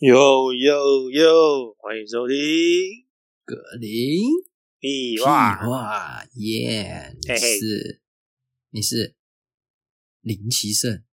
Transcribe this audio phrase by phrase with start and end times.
[0.00, 1.76] 哟哟哟！
[1.78, 2.34] 欢迎收听
[3.44, 4.22] 格林
[4.78, 5.56] 屁屁话。
[5.58, 7.14] 话耶！
[7.20, 8.00] 你是
[8.70, 9.14] 你是
[10.22, 11.04] 林奇胜，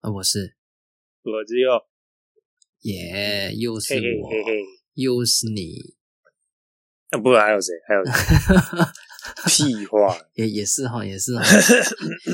[0.00, 0.54] 啊，我是
[1.22, 1.70] 我只有
[2.80, 4.60] 耶，又是我，嘿嘿。
[4.92, 5.96] 又是你，
[7.08, 7.72] 啊，不然还有谁？
[7.88, 8.12] 还有谁？
[9.80, 10.14] 屁话！
[10.34, 11.42] 也也是哈，也是哈，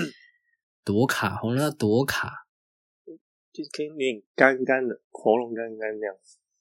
[0.85, 2.40] 躲卡红了躲卡，
[3.53, 6.17] 就是可以有点干干的，喉咙干干那样。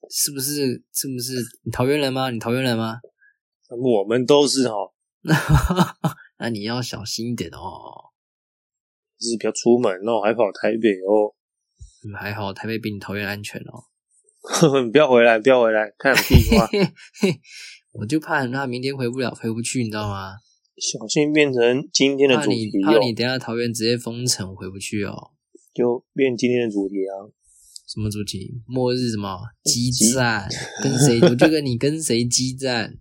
[0.10, 0.84] 是不是？
[0.94, 1.34] 是不是？
[1.64, 2.30] 你桃园人吗？
[2.32, 3.00] 你桃园人吗？
[3.70, 4.76] 我们都是哈，
[6.40, 8.10] 那你要小心一点哦。
[9.20, 11.36] 就是不要出门哦，还跑台北哦。
[12.06, 13.84] 嗯还好台北比你桃园安全哦。
[14.84, 16.66] 你 不要回来，不要回来，看屁话！
[17.92, 20.36] 我就怕他明天回不了，回不去，你知道吗？
[20.78, 25.32] 小心变成今天的你主题哦，怕你等下桃园直接封城，回不去哦。
[25.74, 27.30] 就变今天的主题啊。
[27.88, 28.62] 什么主题？
[28.68, 30.48] 末日什么激激战？
[30.84, 31.20] 跟谁？
[31.28, 33.00] 我就跟你跟谁激战？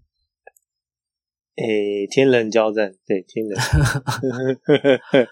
[1.56, 3.58] 诶，天人交战，对，天人。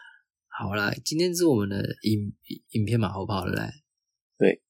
[0.59, 2.35] 好啦，今天是我们的影
[2.73, 3.73] 影片马后炮了嘞。
[4.39, 4.61] 对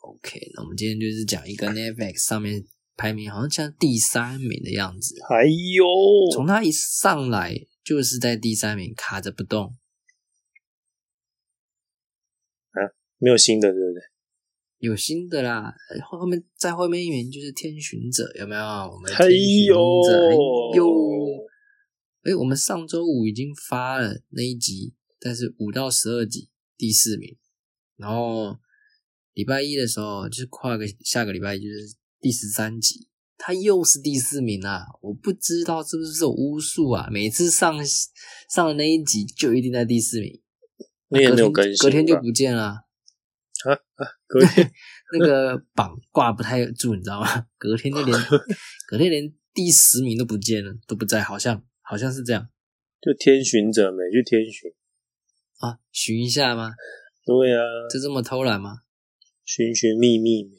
[0.00, 2.64] ，OK，那我们今天就是讲一个 Netflix 上面
[2.96, 5.84] 排名好像像第三名的样子，哎呦，
[6.32, 9.74] 从他一上来就是在第三名卡着不动。
[13.26, 14.00] 没有新的，对不对？
[14.78, 18.62] 有新的啦，呃后后面再后面一名就是天巡者，有没有？
[18.62, 20.86] 我们还天巡有者，哎呦，
[22.22, 27.36] 哎，我们上周五已经发了那一集，但是五到十二集第四名，
[27.96, 28.56] 然后
[29.32, 34.84] 礼拜一的时候就是跨个下个礼拜就是第十三集，他又是第四名啊！
[35.02, 37.76] 我不知道是不是有巫术啊，每次上
[38.48, 40.40] 上的那一集就一定在第四名，
[41.08, 42.85] 那也隔天没有更新，隔天就不见了。
[44.26, 44.70] 隔天
[45.12, 47.46] 那个榜挂不太住，你知道吗？
[47.58, 48.18] 隔天就连
[48.88, 52.48] 隔天连第十名都不见了，都不在，好像好像是这样
[53.00, 54.70] 就天巡者没去天巡，
[55.58, 56.72] 啊，寻一下吗？
[57.24, 57.62] 对啊，
[57.92, 58.78] 就这么偷懒吗？
[59.44, 60.50] 寻寻觅觅没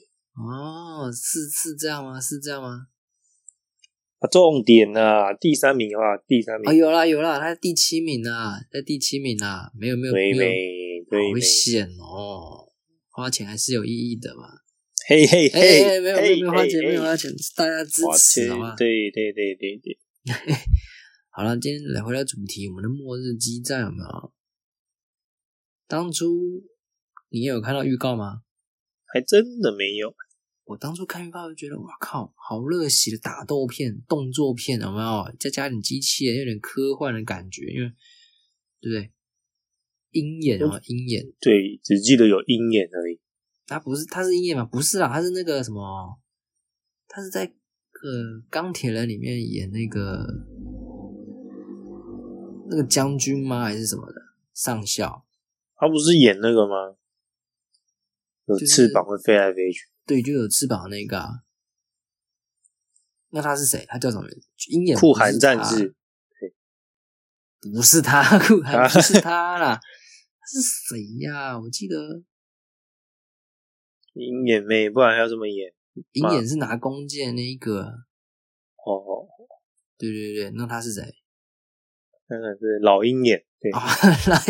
[0.42, 2.20] 哦，是是这样吗？
[2.22, 2.88] 是这样吗？
[4.20, 12.67] 啊，重点啊，第三名啊，第三名哦，，有啦有啦，他在第七名啊，在第七名啊，没有没有对没有，危没，险哦，
[13.18, 14.44] 花钱还是有意义的嘛。
[15.08, 18.76] 嘿嘿哎、嘿，哎没有没有没有花钱没有花钱，大家支持好吗？
[18.76, 19.98] 对对对对对，
[21.34, 24.34] 好了，今天来回到主题，我们的末日激战有没有？
[25.88, 26.64] 当初
[27.30, 28.44] 你有看到预告吗？
[29.06, 30.14] 还真的没有，
[30.66, 35.36] 我当初看预告就觉得，哇靠，好热血的打斗片、动作片，有没有？
[35.40, 37.92] 再加点机器人，有点科幻的感觉，因为
[38.80, 39.12] 对不对？
[40.12, 43.20] 鹰眼啊，鹰眼，对，只记得有鹰眼而已，
[43.66, 44.66] 他不是，他是鹰眼吗？
[44.66, 46.20] 不是啊，他是那个什么，
[47.08, 50.26] 他是在呃钢铁人里面演那个
[52.70, 53.64] 那个将军吗？
[53.64, 54.22] 还是什么的
[54.54, 55.26] 上校？
[55.76, 56.96] 他不是演那个吗？
[58.46, 61.44] 有就翅膀会飞来飞去，对，就有翅膀那个啊。
[63.30, 63.86] 那他是谁？
[63.90, 64.48] 他叫什么名字？
[64.70, 65.94] 鹰眼酷寒战士，
[67.60, 69.80] 不是他， 不是他啦，
[70.46, 71.60] 是谁呀？
[71.60, 71.96] 我记得
[74.14, 75.74] 鹰眼妹，不然要这么演
[76.14, 77.82] 鹰眼是拿弓箭那一个。
[78.86, 79.28] 哦，
[79.98, 81.02] 对对对，那他是谁？
[82.28, 83.82] 看看是老鹰眼，对，啊，
[84.28, 84.38] 来，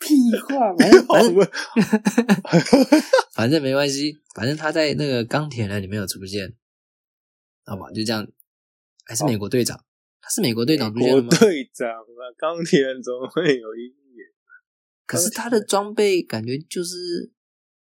[0.00, 1.34] 屁话，反正 反正
[3.34, 6.56] 反正没关系，反正他在那个钢铁人里面有出现，
[7.64, 8.26] 好吧，就这样。
[9.04, 9.84] 还是美国队长，
[10.20, 11.38] 他是美国队长出现国的吗？
[11.38, 14.26] 队长啊，钢铁人怎么会有鹰眼？
[15.06, 17.32] 可是他的装备感觉就是，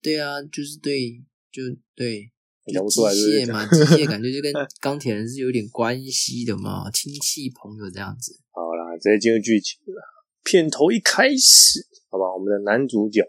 [0.02, 1.62] 对啊，就是对，就
[1.96, 2.32] 对，
[2.66, 4.52] 就机械嘛，机械感觉就跟
[4.82, 8.40] 钢铁人是有点关系的嘛，亲戚朋友这样子。
[8.52, 10.02] 好啦，直接进入剧情了。
[10.44, 13.22] 片头一开始，好吧，我们的男主角，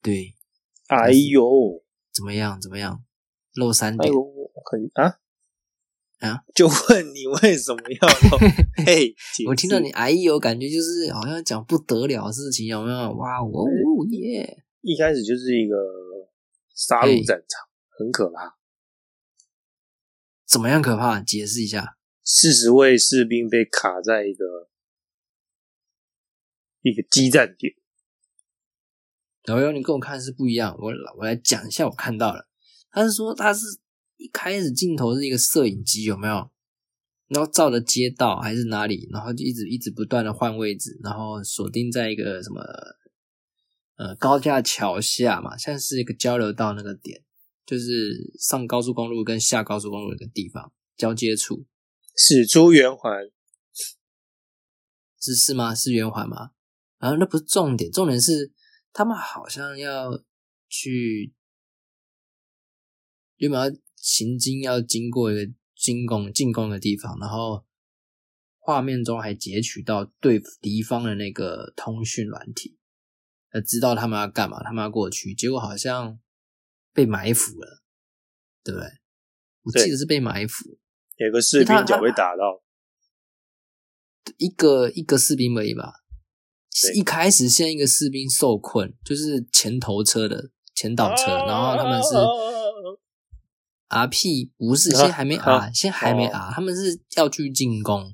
[0.00, 0.34] 对，
[0.86, 1.82] 哎呦，
[2.14, 2.60] 怎么样？
[2.60, 3.04] 怎么样？
[3.54, 5.18] 露三点哎呦，我看啊
[6.22, 8.38] 啊， 就问你为什么要露？
[8.86, 9.12] 嘿，
[9.48, 13.12] 我听到你哎呦，感觉就是好像讲不得了的事情，有没有？
[13.14, 13.66] 哇哦
[14.10, 14.64] 耶！
[14.82, 15.76] 一开始就是一个
[16.74, 18.56] 杀戮战场，很可怕。
[20.46, 21.20] 怎么样可怕？
[21.20, 21.98] 解释一下。
[22.24, 24.70] 四十位士兵被卡在一个
[26.82, 27.74] 一个激战点，
[29.46, 30.76] 老尤，你跟我看是不一样。
[30.78, 32.48] 我我来讲一下我看到了。
[32.92, 33.66] 他是说他是
[34.22, 36.48] 一开始镜头是一个摄影机，有没有？
[37.26, 42.62] 然后照着街道还是哪里，然后就一直一直不断的换位置，然后锁定在一个什么
[43.96, 47.24] 呃高架桥下嘛，像是一个交流道那个点，
[47.64, 51.66] 就是上高速公路跟下高速公路的地方交接处，
[52.16, 53.30] 使出圆环，
[55.18, 55.74] 是是吗？
[55.74, 56.50] 是圆环吗？
[56.98, 58.52] 然后那不是重点，重点是
[58.92, 60.22] 他们好像要
[60.68, 61.32] 去，
[63.38, 67.64] 原本要行经要经过一个进攻进攻的地方，然后
[68.58, 72.76] 画面中还截取到对敌方的那个通讯软体，
[73.52, 76.18] 呃，知道他们要干嘛，他们要过去，结果好像
[76.92, 77.82] 被埋伏了，
[78.64, 78.88] 对不对？
[79.62, 80.78] 我记得是被埋伏，
[81.18, 82.62] 有个士兵脚被打到，
[84.36, 85.92] 一个一个士兵而已吧。
[86.96, 92.24] 一开始先一个士兵受困，就是前头车的前导车，然后他们是啊
[93.92, 98.12] R P 不是，啊先还没 R，啊先还没 R，他们是要去进攻。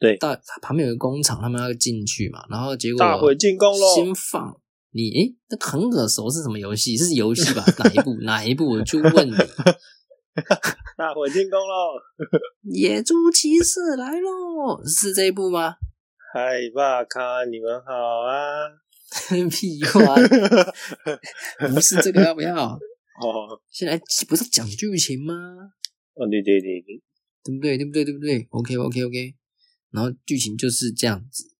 [0.00, 4.52] 对到旁边有个工厂，他们要进去嘛，然后结果大会进攻咯先放
[4.90, 6.96] 你，诶，那个很耳熟是什么游戏？
[6.96, 7.64] 是游戏吧？
[7.78, 8.16] 哪一部？
[8.22, 8.70] 哪一部？
[8.70, 9.32] 我就问你，
[10.98, 12.00] 大会进攻喽！
[12.64, 15.76] 野猪骑士来喽，是这一部吗？
[16.34, 17.92] 嗨吧卡，你们好
[18.26, 18.66] 啊！
[19.50, 20.16] 屁话，
[21.72, 22.78] 不是这个要不要？
[23.20, 25.34] 哦现在不是讲剧情吗？
[26.14, 27.02] 哦，对对对对，
[27.44, 27.76] 对不对？
[27.76, 28.04] 对不对？
[28.04, 29.34] 对不对？OK OK OK。
[29.90, 31.54] 然后剧情就是这样子。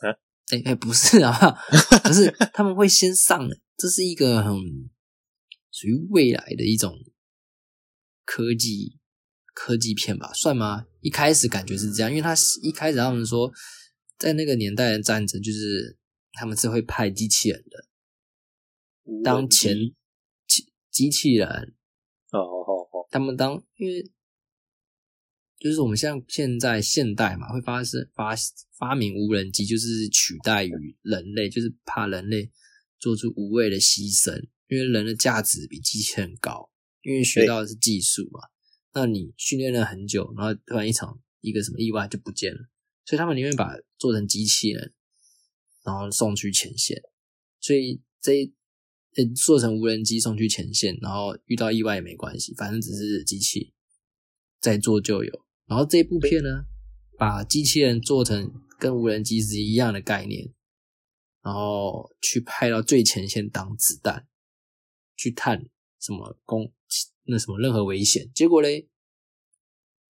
[0.00, 0.10] 啊？
[0.50, 1.32] 哎哎，不是啊，
[2.04, 4.54] 不是，他们会先上的，这是一个很
[5.70, 6.94] 属于未来的一种
[8.24, 8.98] 科技
[9.54, 10.86] 科技片吧，算吗？
[11.00, 13.50] 一开始感觉是这样，因为他是一开始他们说，
[14.18, 15.98] 在那个年代的战争，就是
[16.32, 17.88] 他们是会派机器人的，
[19.22, 19.76] 当前
[20.92, 21.48] 机机器人
[22.30, 24.12] 哦哦哦，他们当因为
[25.58, 28.34] 就是我们像现在现代嘛，会发生发
[28.78, 32.50] 发明无人机，就是取代于人类，就是怕人类
[32.98, 34.36] 做出无谓的牺牲，
[34.68, 36.70] 因为人的价值比机器人高，
[37.02, 38.48] 因为学到的是技术嘛。
[38.92, 42.68] 那你训练了很久，然后突然一场一个什么意外就不见了，
[43.04, 44.92] 所以他们宁愿把做成机器人，
[45.84, 47.00] 然后送去前线。
[47.60, 48.52] 所以这
[49.34, 53.72] 做成无人机送去前线，然后遇到意外也没关系，反正只是机器
[54.60, 55.44] 再做就有。
[55.66, 56.64] 然后这部片呢，
[57.18, 60.52] 把机器人做成跟无人机是一样的概念，
[61.42, 64.26] 然后去派到最前线当子弹，
[65.16, 65.68] 去探
[66.00, 66.72] 什么攻
[67.24, 68.30] 那什么任何危险。
[68.34, 68.88] 结果嘞，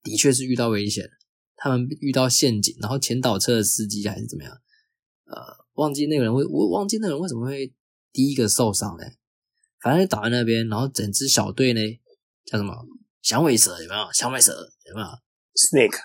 [0.01, 1.09] 的确是遇到危险，
[1.55, 4.61] 他们遇到陷阱，然后前导车的司机还是怎么样，
[5.25, 7.73] 呃，忘记那个人为我忘记那个人为什么会
[8.13, 9.17] 第一个受伤嘞，
[9.81, 11.81] 反正就倒在那边，然后整支小队呢
[12.45, 12.73] 叫什么
[13.21, 14.13] 响尾蛇有没有？
[14.13, 14.53] 响尾蛇
[14.85, 15.07] 有没有
[15.55, 15.97] ？，Snake，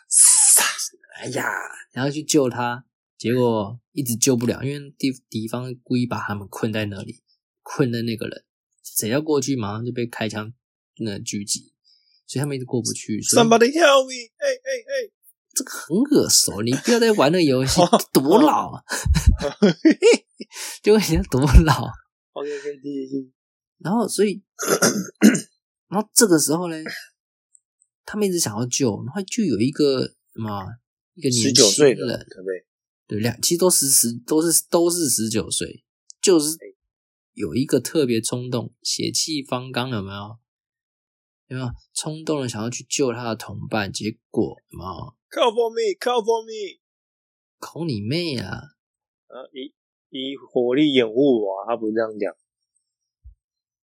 [1.21, 1.45] 哎呀，
[1.93, 2.85] 然后去救他，
[3.19, 7.23] 结果一直救不了，因为敌敌方故意把他们困在那里，
[7.63, 8.45] 困在那个人，
[8.83, 10.53] 谁要过去马上就被开枪
[10.99, 11.73] 那狙击，
[12.27, 13.21] 所以他们一直过不去。
[13.21, 14.33] Somebody help me！
[14.39, 15.13] 哎哎哎！
[15.55, 17.81] 这个很耳熟，你不要再玩那个游戏，
[18.15, 18.83] 多老啊！
[20.83, 21.89] 就问人家多老，
[22.39, 23.33] OK OK，继续继续。
[23.79, 24.43] 然后所以，
[25.89, 26.77] 然后这个时候呢，
[28.05, 30.03] 他们一直想要救，然后就有一个
[30.33, 30.65] 什么
[31.15, 32.67] 一个十年轻九岁的，人，对不对？
[33.07, 35.85] 对，两其实都是十都是都是十九岁，
[36.21, 36.57] 就是
[37.35, 40.39] 有一个特别冲动、血气方刚，有没有？
[41.49, 43.91] 有没有冲动的想要去救他的同伴？
[43.91, 48.53] 结果有没有 Call for me，Call for me，call 你妹啊！
[49.29, 49.73] 啊，以
[50.11, 52.33] 以火力掩护我啊，他不是这样讲。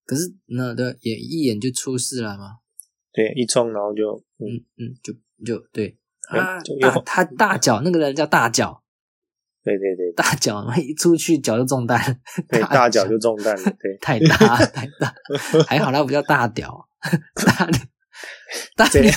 [0.05, 2.60] 可是那对也一眼就出事了吗，
[3.12, 4.46] 对，一冲然后就，嗯，
[4.77, 5.13] 嗯嗯，就
[5.44, 5.98] 就对。
[7.05, 8.84] 他大脚那个人叫大脚，
[9.63, 10.12] 对对对。
[10.13, 12.17] 大脚，嘛一出去脚就中弹了，
[12.50, 13.08] 对，大脚。
[13.08, 15.13] 就中弹了， 对，太大太大，
[15.67, 16.88] 还好他不叫大屌，
[17.36, 17.79] 大屌
[18.75, 19.12] 大屌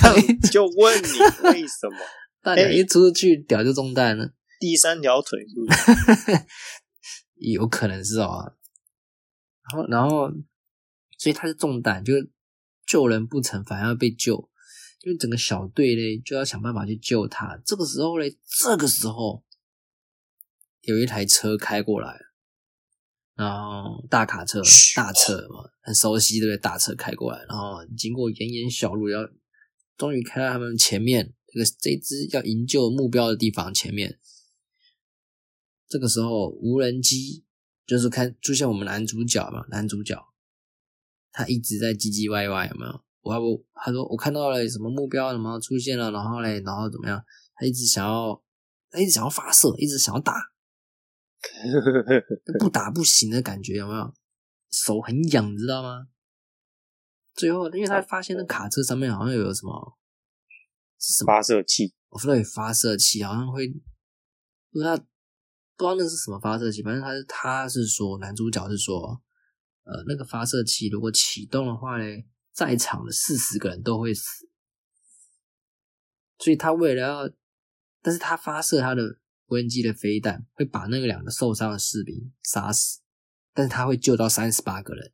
[0.51, 1.07] 就问你
[1.49, 1.97] 为什么？
[2.41, 6.45] 大屌一出去屌就中弹了，第三条腿是不是？
[7.39, 8.53] 有可能是哦。
[9.71, 10.31] 然后然后，
[11.17, 12.13] 所以他是中弹，就
[12.87, 14.49] 救人不成，反而要被救，
[15.03, 17.61] 因为整个小队嘞就要想办法去救他。
[17.65, 19.43] 这个时候嘞，这个时候
[20.81, 22.19] 有一台车开过来，
[23.35, 24.61] 然后大卡车、
[24.95, 26.57] 大车嘛，很熟悉对不对？
[26.57, 29.29] 大车开过来，然后经过炎炎小路，要
[29.97, 34.19] 终于开到他们前面这个这只要营救目标的地方前面。
[35.89, 37.43] 这个时候，无人机
[37.85, 40.15] 就是看出现我们男主角嘛，男主角
[41.31, 43.03] 他一直在唧唧歪歪，有没有？
[43.21, 47.21] 我要不他说我看到了什么目标什么出现了，然后嘞，然后怎么样？
[47.55, 48.41] 他一直想要，
[48.89, 50.51] 他一直想要发射，一直想要打，
[52.59, 54.13] 不打不行的感觉，有没有？
[54.71, 56.07] 手很痒，你知道吗？
[57.33, 59.97] 最后，因为他发现那卡车上面好像有什么
[60.99, 63.67] 是什么发射器，我对发射器，好像会
[64.71, 64.97] 不知道
[65.79, 69.21] 不知道那是什么发射器，反正他是他是说男主角是说，
[69.85, 72.03] 呃，那个发射器如果启动的话呢，
[72.51, 74.49] 在场的四十个人都会死，
[76.37, 77.33] 所以他为了要，
[78.01, 82.99] 但是他发射他的无人机的飞弹，会把那个两个受伤的士兵杀死，
[83.53, 85.13] 但是他会救到三十八个人。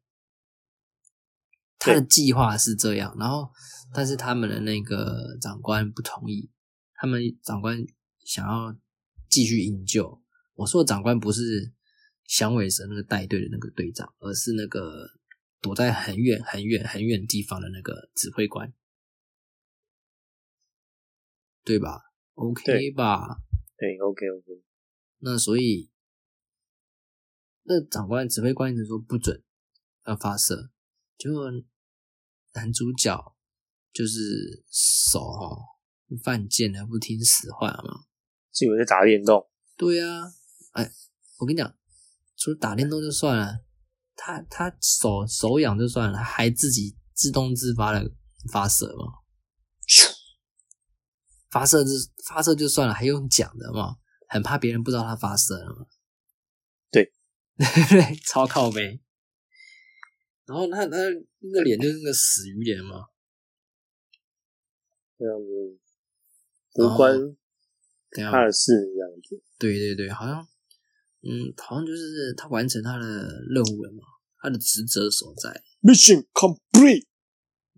[1.78, 3.52] 他的计划是这样，然后
[3.94, 6.50] 但是他们的那个长官不同意，
[6.96, 7.86] 他们长官
[8.24, 8.76] 想要
[9.30, 10.25] 继续营救。
[10.56, 11.72] 我说的长官不是
[12.26, 15.08] 响尾蛇那个带队的那个队长，而是那个
[15.62, 18.74] 躲在很远很远很远地方的那个指挥官，
[21.64, 22.02] 对吧
[22.34, 23.42] ？OK 吧？
[23.78, 24.64] 对，OK OK，
[25.20, 25.92] 那所以
[27.64, 29.44] 那长官指挥官一直说不准
[30.06, 30.72] 要发射，
[31.18, 31.52] 结果
[32.54, 33.36] 男主角
[33.92, 35.58] 就是手哈
[36.24, 38.06] 犯贱了，不听使唤嘛。
[38.54, 40.24] 是以为在打电动，对啊，
[40.76, 40.92] 哎，
[41.40, 41.78] 我跟你讲，
[42.38, 43.66] 除了打电动就算了，
[44.16, 48.12] 他他手手痒就算了，还自己自动自发的
[48.52, 49.06] 发射嘛。
[51.50, 51.92] 发射就
[52.28, 53.96] 发射就算了，还用讲的嘛？
[54.28, 55.86] 很怕别人不知道他发射了嘛？
[56.92, 57.14] 对
[57.58, 59.02] 对， 超靠背。
[60.46, 60.98] 然后他他
[61.40, 63.08] 那个脸就是那个死鱼脸嘛，
[65.18, 65.80] 这样子
[66.84, 67.18] 无关
[68.12, 69.42] 对啊，他的事这样子。
[69.58, 70.46] 对对对，好像
[71.28, 74.04] 嗯，好像就是他完成他的任务了嘛，
[74.38, 75.64] 他的职责所在。
[75.82, 77.06] Mission complete，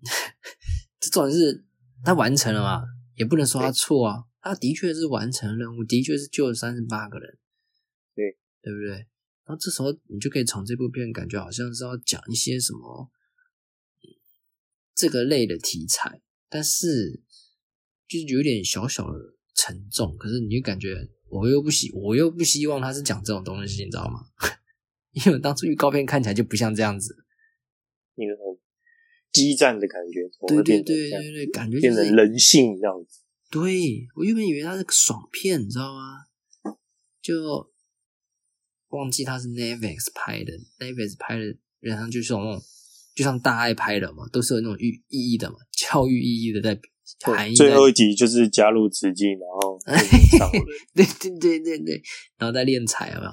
[0.99, 1.65] 这重点是
[2.03, 2.83] 他完成了嘛，
[3.15, 7.37] 也不能说他错啊，他的确是完成任务，的确是救了三十八个人，
[8.13, 9.07] 对对不对？
[9.45, 13.09] 然后这时候你就可以从这部片感觉好像是要讲一些什么
[14.03, 14.05] 嗯
[14.93, 17.21] 这个类的题材，但是
[18.09, 19.17] 就是有点小小的
[19.55, 24.25] 沉重，可是你就感觉我又不希我又不希望他是讲这种东西，你知道吗？
[25.13, 27.25] 因为我当初预告片看起来就不像这样子，
[28.15, 28.57] 那个很
[29.31, 33.21] 激战的感觉，对对对对对，感觉就变成人性这样子。
[33.49, 36.25] 对我原本以为它是个爽片，你知道吗？
[37.21, 37.71] 就
[38.89, 42.61] 忘记它是 Netflix 拍的，Netflix 拍的，原上就是那种，
[43.15, 46.79] 就像大爱拍的嘛，都是有那种寓意义的嘛，教育意义的在
[47.21, 47.65] 含义在。
[47.65, 49.66] 最后一集就是加入资金，然后
[50.93, 52.01] 对对对对对，
[52.37, 53.31] 然后再练财有没有？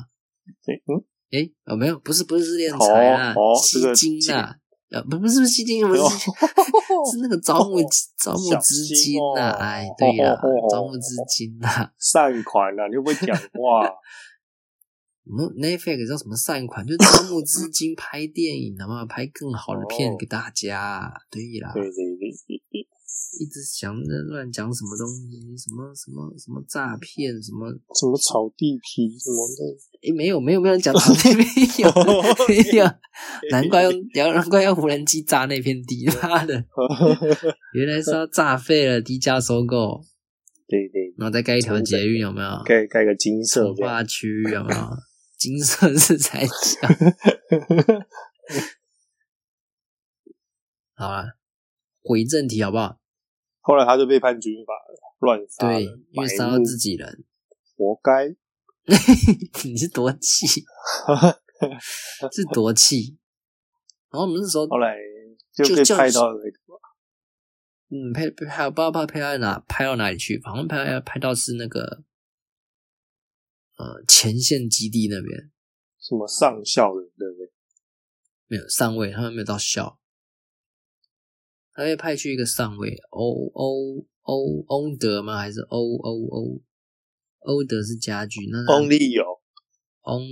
[0.65, 4.55] 对，嗯，诶，哦没有，不是不是练财啦，哦哦吸金啊，
[4.91, 6.09] 呃不不是不是吸金，不是哦
[7.11, 7.79] 是那个招募
[8.23, 11.91] 招募小资金呐，哦哎对啦哦哦哦，招募资金呐。
[11.99, 13.91] 善款啊，你会不会讲话？
[15.27, 19.07] 我们 Netflix 叫什么善款，就招募资金拍电影，好不好？
[19.07, 21.11] 拍更好的片哦给大家。
[21.31, 22.63] 对啦，对对对，
[23.41, 31.45] 一直想着乱讲什么东西，什么什么什么诈骗，什么什么炒地皮什么的，诶，没有没有没有人讲场地，没
[31.79, 31.91] 有
[32.49, 32.85] 没有，
[33.51, 33.93] 难怪用
[34.35, 36.65] 难怪用无人机炸那片地，妈的，
[37.75, 40.01] 原来是要炸废了，低价收购，
[40.69, 42.63] 对对，然后再盖一条捷运，有没有？
[42.65, 44.97] 盖盖个金色从这样，化区有没有？
[45.37, 46.91] 金色是才讲。
[50.97, 51.37] 好了，
[52.03, 52.99] 回正题好不好？
[53.65, 57.25] 后来他就被判军法了，乱杀对，因为杀到自己人，
[57.77, 58.37] 活该。
[59.65, 60.47] 你是多气，
[62.31, 63.17] 是多气。
[64.11, 64.95] 然后我们那时候，后来
[65.55, 66.51] 就被派到那个
[67.89, 72.05] 嗯，拍拍不知道拍拍到哪拍到哪里去，好像拍拍到是那个
[73.79, 75.51] 呃前线基地那边，
[75.99, 77.51] 什么上校的，对不对？
[78.49, 79.99] 没有上尉，他们没有到校，
[81.75, 85.39] 他被派去一个上尉，欧欧欧欧德吗？
[85.39, 86.61] 还是欧欧欧
[87.41, 89.25] 欧德是家具，那 Only 有
[90.05, 90.23] on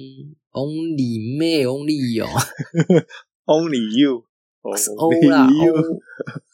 [0.52, 2.24] only 妹 only 有
[3.44, 4.24] Only you，
[4.76, 5.74] 是欧啦 Only you，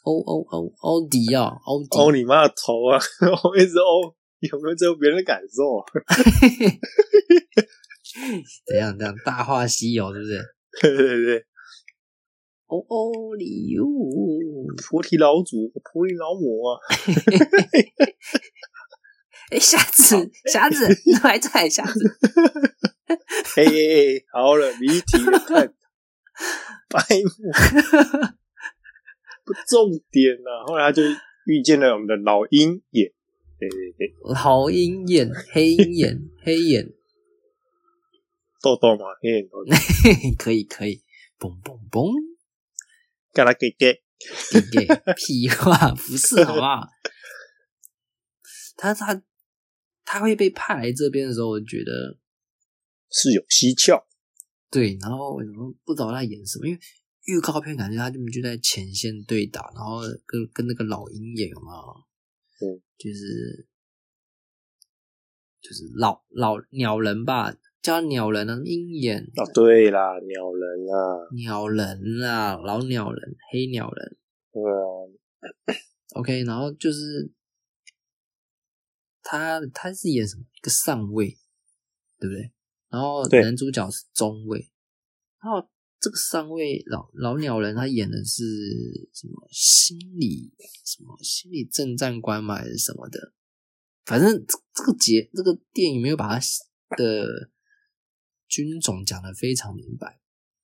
[0.03, 2.97] 欧 欧欧欧欧迪哦，欧迪 欧你妈的头啊！
[3.43, 5.85] 我一直欧，有没有在乎别人的感受啊？
[8.65, 10.41] 怎样怎样大话西游是不是？
[10.81, 11.45] 对对对，
[12.69, 13.83] 哦哦里哟，
[14.77, 16.79] 菩提老祖、菩提老母啊，
[19.51, 22.17] 哎瞎子瞎子，你还在瞎子？
[23.55, 25.73] 嘿嘿嘿，好了，离题了，看。
[26.89, 27.29] 白目，
[29.43, 30.63] 不重点啊。
[30.65, 31.01] 后来他就
[31.45, 33.11] 遇见了我们的老鹰眼，
[33.59, 36.93] 对对对，老鹰眼、黑鹰眼、 黑眼，
[38.61, 39.71] 豆豆嘛，黑眼豆豆，
[40.37, 41.01] 可以可以，
[41.39, 42.13] 嘣嘣嘣，
[43.45, 44.01] 给他给给，
[44.51, 46.87] 给给屁话不是好不好？
[48.75, 49.21] 他他
[50.05, 52.17] 他会被派来这边的时候，我觉得
[53.11, 54.05] 是有蹊跷。
[54.69, 56.67] 对，然后为什么不知道他演什么？
[56.67, 56.79] 因为
[57.25, 62.67] 预告片感觉他就就在前线对打，然后跟跟那个老鹰演有没有？
[62.67, 63.67] 嗯，就是
[65.61, 69.23] 就是老老鸟人吧，叫鸟人啊，鹰眼。
[69.35, 74.17] 哦，对啦，鸟人啊，鸟人啊，老鸟人，黑鸟人。
[74.51, 75.75] 对啊，
[76.19, 77.31] OK，然后就是
[79.21, 80.43] 他他是演什么？
[80.55, 81.37] 一个上尉，
[82.19, 82.51] 对不对？
[82.89, 84.71] 然后男主角是中尉，
[85.41, 85.69] 然后
[85.99, 88.43] 这个上尉老老鸟人他演的是
[89.13, 89.47] 什么？
[89.51, 90.51] 心理
[90.83, 91.15] 什么？
[91.21, 93.31] 心理正战官嘛还是什么的，
[94.05, 96.39] 反正这这个节这个电影没有把他
[96.97, 97.51] 的
[98.49, 100.19] 军种讲的非常明白，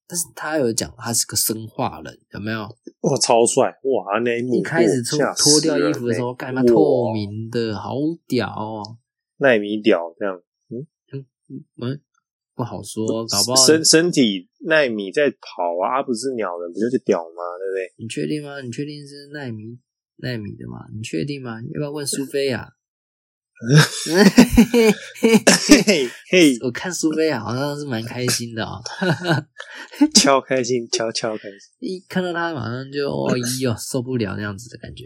[0.07, 2.63] 但是他有讲他是个生化人，有没有？
[3.01, 4.19] 哇，超帅哇！
[4.23, 7.93] 那一幕一开始脱脱掉衣服的时候，欸干嘛透明的，好
[8.27, 8.97] 屌哦！
[9.37, 11.25] 纳米屌这样，嗯嗯
[11.79, 12.01] 嗯，
[12.55, 17.41] 不好说，搞不好身身体纳米在跑啊，不是鸟人不就是屌吗？
[17.59, 17.93] 对不对？
[17.97, 18.61] 你确定吗？
[18.61, 19.77] 你确定是奈米
[20.17, 20.87] 奈米的吗？
[20.95, 21.61] 你确定吗？
[21.61, 22.73] 要不要问苏菲亚？
[25.21, 28.81] 嘿嘿嘿，我看苏菲亚好像是蛮开心的哦，
[30.13, 35.05] 超开心，超超开心，一看到他马上就哦咦哟受不了那样子的感觉。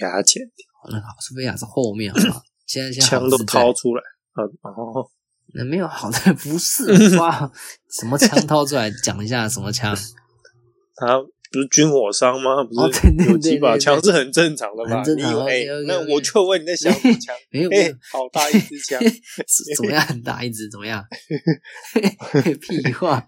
[0.00, 0.42] 牙剪
[0.82, 2.42] 好那好，苏菲亚是后面好不好？
[2.66, 4.44] 现在现在枪都掏出来啊！
[4.62, 5.10] 哦，
[5.54, 7.50] 那没有好的不是哇？
[7.90, 9.96] 什么枪掏出来讲一下什么枪？
[10.96, 11.18] 他
[11.52, 12.64] 不是军火商吗？
[12.64, 14.96] 不是有几把枪是很正常的吧？
[14.96, 17.34] 很正常你以为那我就问你在想什么枪？
[17.36, 18.98] 哎没有没有，，好大一支枪！
[19.76, 20.68] 怎么样很大一支？
[20.70, 21.04] 怎么样？
[22.60, 23.24] 屁话。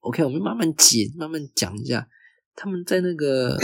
[0.00, 2.06] OK，我们慢慢解，慢慢讲一下。
[2.56, 3.56] 他们在那个，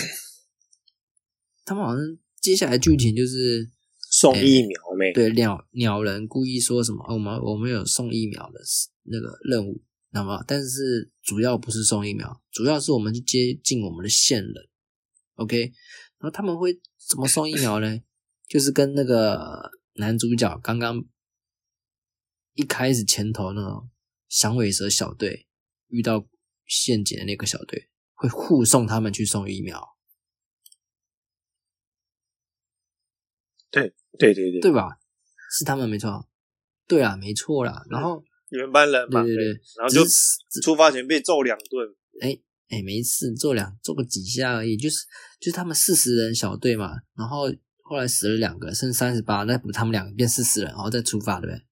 [1.64, 2.00] 他们好像
[2.40, 3.68] 接下来剧情就是
[4.10, 5.12] 送疫苗没？
[5.12, 8.60] 对鸟鸟人故意说什么，哦我们我们有送疫苗的
[9.04, 9.80] 那个任务，
[10.16, 14.54] 那么但是主要不是送疫苗，主要是我们去接近我们的线人。
[15.34, 15.60] OK，
[16.16, 16.72] 然后他们会
[17.06, 18.00] 怎么送疫苗呢？
[18.48, 21.04] 就是跟那个男主角刚刚
[22.54, 23.90] 一开始前头那种
[24.30, 25.46] 响尾蛇小队
[25.88, 26.26] 遇到
[26.64, 29.98] 陷阱的那个小队，会护送他们去送疫苗，
[33.70, 34.98] 对对对对吧？
[35.58, 36.26] 是他们没错，
[36.86, 37.84] 对啊，没错啦。
[37.90, 40.02] 然后原班人马，对对对然后就
[40.62, 41.88] 出发前被揍两顿，
[42.20, 44.98] 哎哎，没事，揍两揍个几下而已，就是
[45.40, 47.48] 就是他们四十人小队嘛，然后
[47.82, 51.62] 后来死了两个，剩三十八，那补他们两个变四十人，然后再出发，对不对？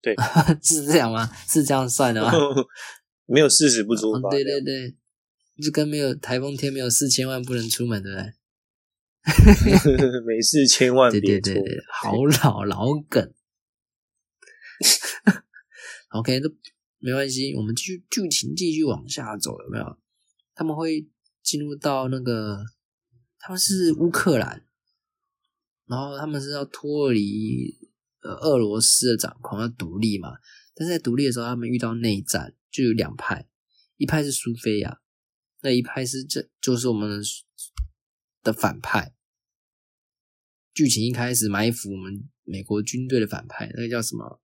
[0.00, 0.16] 对，
[0.62, 1.30] 是这样吗？
[1.48, 2.32] 是这样算的吗？
[3.26, 4.30] 没有事实不出哦发。
[4.30, 4.96] 对对对，
[5.62, 8.32] 就跟没有台风天没有四千万不能出门，对不对？
[10.24, 11.52] 没事千万对别做。
[11.52, 13.32] 对对对，好老老梗。
[16.10, 16.48] OK，这
[16.98, 19.98] 没关系，我们继续剧情继续往下走，有没有？
[20.54, 21.08] 他们会
[21.42, 22.64] 进入到那个，
[23.38, 24.66] 他们是乌克兰，
[25.86, 27.78] 然后他们是要脱离
[28.22, 30.38] 呃俄罗斯的掌控，要独立嘛。
[30.74, 33.48] 但是在独立的时候，他们遇到内战，就有两派，
[33.96, 35.00] 一派是苏菲亚，
[35.60, 37.22] 那一派是这就是我们
[38.42, 39.14] 的反派。
[40.72, 44.40] 剧情一开始埋伏我们美国军队的反派，那个叫什么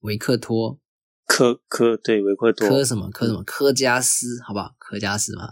[0.00, 0.78] 维克托
[1.26, 4.74] 科科对维克托科什么科什么科加斯，好不好？
[4.78, 5.48] 科加斯嘛，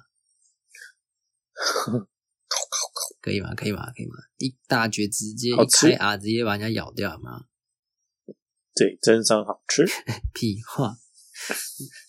[3.20, 3.54] 可以吗？
[3.54, 3.86] 可以吗？
[3.94, 4.14] 可以吗？
[4.38, 8.34] 一大绝直接一开啊，直接把人家咬掉有没有？
[8.74, 9.84] 对真伤好吃。
[10.32, 10.96] 屁话。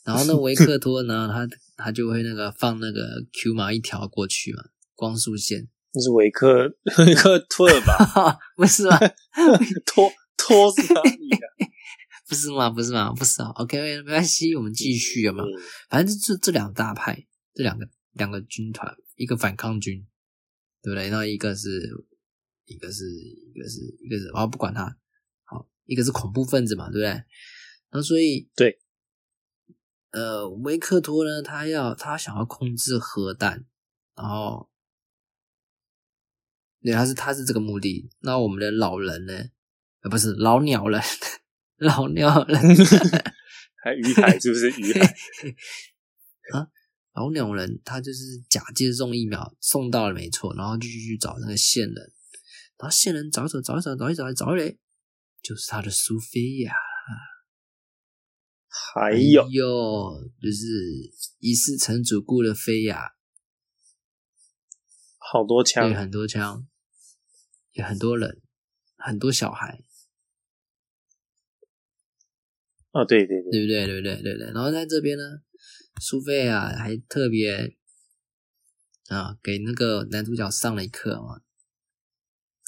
[0.04, 4.64] 然后那维克托呢，他他就会那个放那个 Q 码一条过去嘛，
[4.96, 6.76] 光速线，那是维克
[7.06, 8.40] 维克托尔吧？
[8.58, 8.98] 不是吧？
[9.86, 11.38] 托托是哪里的？
[12.30, 12.70] 不是吗？
[12.70, 13.12] 不是吗？
[13.12, 13.50] 不是啊。
[13.56, 15.46] OK，没关系，我们继续有没有？
[15.48, 20.06] 嗯反正这这两大派，这两个两个军团，一个反抗军，
[20.84, 21.10] 对不对？
[21.10, 21.90] 然后一个是
[22.66, 24.96] 一个是一个是一个是，哦，不管他，
[25.44, 27.08] 好，一个是恐怖分子嘛，对不对？
[27.08, 28.80] 然后所以对，
[30.12, 33.66] 呃，维克托呢，他要他想要控制核弹，
[34.16, 34.70] 然后
[36.84, 38.10] 对，他是他是这个目的。
[38.20, 39.34] 那我们的老人呢？
[40.02, 41.02] 呃，不是老鸟人，
[41.80, 42.60] 老鸟人。
[43.82, 45.06] 还鱼海是不是鱼海
[46.54, 46.68] 啊？
[47.14, 51.96] 老鸟人他就是假借送疫苗送到了没错，然后就去找那个线人，
[52.78, 54.78] 然后线人找一找找一找找一找找一找嘞，
[55.42, 56.74] 就是他的苏菲亚。
[58.72, 60.66] 还有有就是
[61.40, 63.14] 疑似城主顾的菲亚，
[65.18, 66.68] 好多枪对，，很多枪，
[67.72, 68.42] 有很多人，
[68.96, 69.84] 很多小孩，
[72.92, 73.86] 哦，对对对，对不对？
[73.86, 74.22] 对不对？
[74.24, 74.52] 对不对？
[74.54, 75.24] 然后在这边呢，
[76.02, 77.78] 苏菲啊还特别
[79.10, 81.42] 啊给那个男主角上了一课 嘛，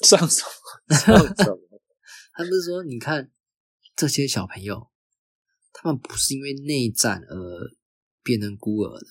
[0.06, 0.42] 上什
[0.88, 1.58] 么上什么？
[2.34, 3.30] 他不是说，你看
[3.96, 4.90] 这些小朋友，
[5.72, 7.72] 他们不是因为内战而
[8.22, 9.06] 变成孤儿的，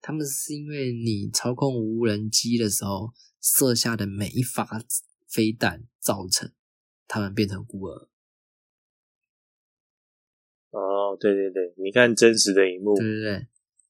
[0.00, 4.66] 他们是因为你操控无人机的时候射下的每一发
[5.28, 6.52] 飞弹造成
[7.06, 8.09] 他们变成孤儿，
[10.70, 13.46] 哦，对对对，你看真实的一幕，对不对？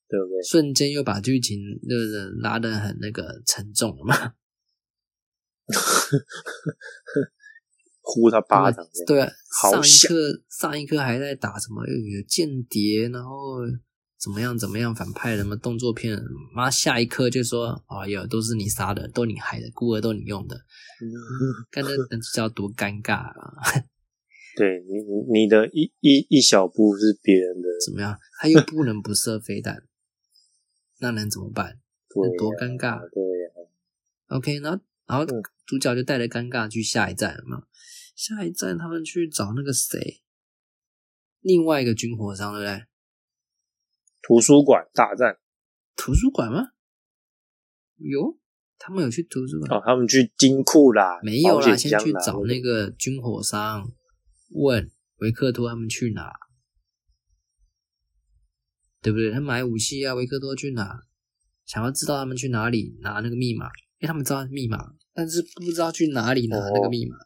[0.08, 0.42] 对不对？
[0.42, 4.34] 瞬间又把剧情就是拉得很那个沉重了嘛。
[8.02, 13.58] 呼他巴掌 对啊，上一好想课上一刻还在打什么有间谍，然后
[14.18, 16.20] 怎么样怎么样反派什么动作片，
[16.52, 20.56] 妈下一刻就说哎呀都是你杀的，都你害的，孤儿都你用的，
[21.70, 23.52] 看那男主角多尴尬啊！
[24.56, 28.18] 对你你你的一一一小步是别人的，怎么样？
[28.40, 29.84] 他又不能不射飞弹，
[30.98, 31.78] 那能怎么办？
[32.08, 32.98] 多尴尬。
[33.10, 33.50] 对呀
[34.28, 37.64] ，OK，然后然后嗯主角就带着尴尬去下一站了嘛。
[38.16, 40.20] 下一站他们去找那个谁，
[41.40, 42.84] 另外一个军火商，对不对？
[44.20, 45.38] 图书馆大战
[45.96, 46.72] 图书馆吗？
[47.96, 48.38] 有，
[48.78, 49.78] 他们有去图书馆？
[49.78, 53.90] 哦，他们去金库啦，没有啦，先去找那个军火商，
[54.50, 56.32] 问维克托他们去哪，
[59.00, 59.30] 对不对？
[59.30, 61.06] 他买武器啊，维克托去哪？
[61.66, 63.66] 想要知道他们去哪里拿那个密码，
[63.98, 67.16] 因为他们知道密码，但是不知道去哪里拿那个密码。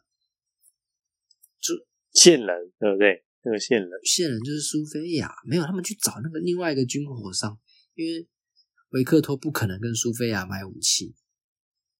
[1.59, 1.73] 就
[2.13, 3.25] 线人，对不对？
[3.43, 7.59] 那个线人，线人就是苏菲亚，没有他们去找那个另外一个军火商，
[7.95, 8.27] 因为
[8.89, 11.15] 维克托不可能跟苏菲亚买武器，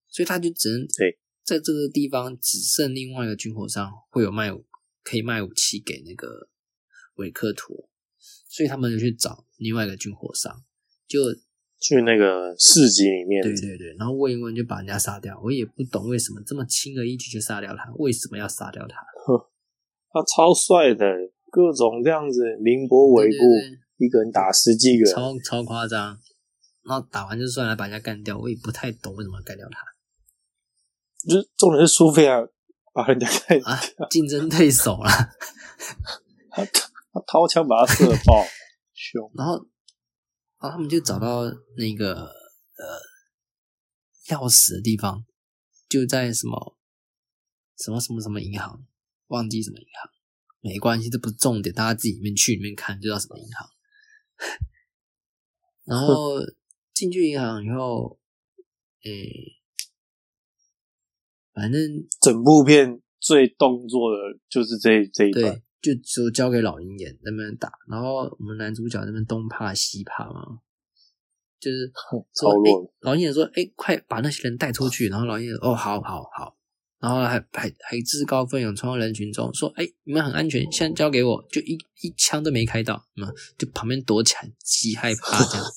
[0.08, 4.66] 所以他就只能对在这个地方只剩另外一个军火商会有卖武
[5.06, 6.50] 可以卖武器给那个
[7.16, 7.88] 维克托，
[8.50, 10.52] 所以他们就去找另外一个军火商，
[11.08, 11.20] 就
[11.80, 18.98] 去那个市集里面，对对对，然后问一问就把人家杀掉，我也不懂为什么这么轻而易举就杀掉他，为什么要杀掉他？
[20.12, 21.06] 他超帅的，
[21.52, 26.20] 各种这样子凌波微步，对对对一个人打十几个人，超超夸张。
[26.88, 29.80] 然后打完就算了，把人家干掉，我也不太懂为什么要干掉他
[31.28, 32.48] 就是重点是苏菲亚
[32.96, 33.28] 把人家！
[34.10, 35.12] 竞争对手啦。
[36.50, 38.42] 他他掏枪把他射爆，
[38.94, 39.58] 凶，然后，
[40.60, 41.44] 然后他们就找到
[41.76, 43.02] 那个呃
[44.28, 45.26] 钥匙的地方，
[45.90, 46.78] 就在什么
[47.78, 48.82] 什么什么什么银行，
[49.28, 50.10] 忘记什么银行，
[50.62, 53.70] 没关系，这不是重点，大家自己里面去里面看就知道什么银行。
[55.84, 56.40] 然后
[56.94, 58.18] 进去银行以后，
[59.04, 59.55] 诶、
[61.56, 61.82] 反正
[62.20, 64.18] 整部片最动作的
[64.50, 65.44] 就是这这一段，
[65.82, 70.60] 对，就就交给老鹰演那边打，然后我们男主角那边东怕西怕嘛，
[71.60, 71.92] 就是
[72.36, 72.54] 说，
[73.00, 76.58] 老鹰演说，哎、快把那些人带出去，然后老鹰演，哦，好好好，
[77.00, 85.66] 然后还还还自告奋勇冲到人群中说，哎、你们很安全，现在交给我，就一一枪都没开到，嗯，就旁边躲起来，极害怕这样，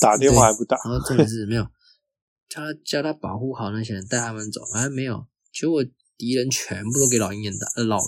[0.00, 1.70] 打电话还不打，然后重点是没有叫
[2.52, 5.82] 他叫他保护好那些人，带他们走，反正没有，结果
[6.18, 7.98] 敌人全部都给老鹰眼打，呃，老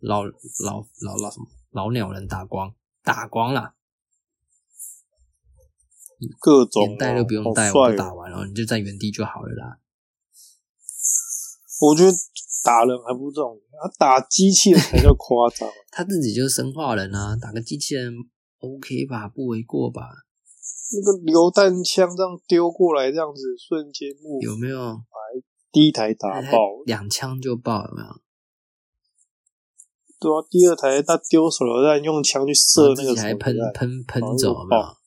[0.00, 3.74] 老老老老什么老鸟人打光，打光了，
[6.38, 9.80] 各种连带都不用带，我都打完了，你就在原地就好了啦。
[11.80, 12.12] 我觉得
[12.62, 15.68] 打人还不重点，他打机器人才叫夸张。
[15.90, 18.14] 他自己就是生化人啊，打个机器人
[18.58, 20.02] OK 吧，不为过吧？
[20.92, 25.02] 那个榴弹枪这样丢过来，这样子瞬间目有没有？
[25.72, 28.20] 第一台打爆，两枪就爆，有没有？
[30.20, 35.00] 对啊，第二台他丢手榴弹，用枪去射那个还喷喷喷走，又有没有爆？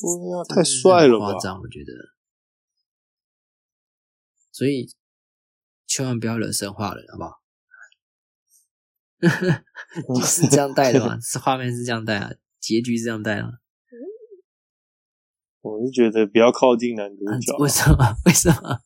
[0.00, 1.38] 对啊，太帅了吧夸！
[1.38, 1.92] 张，我觉得。
[4.50, 4.90] 所以
[5.86, 7.36] 千万不要惹生化人，好不好？
[10.26, 11.20] 是这样带的吗？
[11.20, 13.59] 是 画面是这样带啊，结局是这样带啊？
[15.62, 18.16] 我是觉得不要靠近男主啊角，为什么？
[18.26, 18.80] 为什么？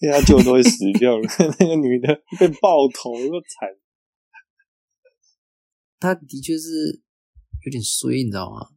[0.00, 1.22] 因为他就都会死掉了。
[1.58, 3.68] 那个女的被爆头，又惨。
[6.00, 7.02] 他的确是
[7.64, 8.68] 有点衰，你知道吗？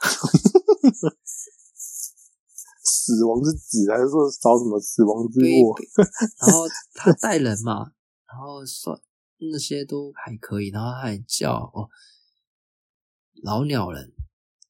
[2.84, 5.74] 死亡之子，还是说找什么死亡之对握？
[6.46, 7.92] 然后他带人嘛，
[8.26, 9.00] 然后说
[9.38, 11.88] 那些都还可以，然后他还叫哦，
[13.42, 14.12] 老鸟人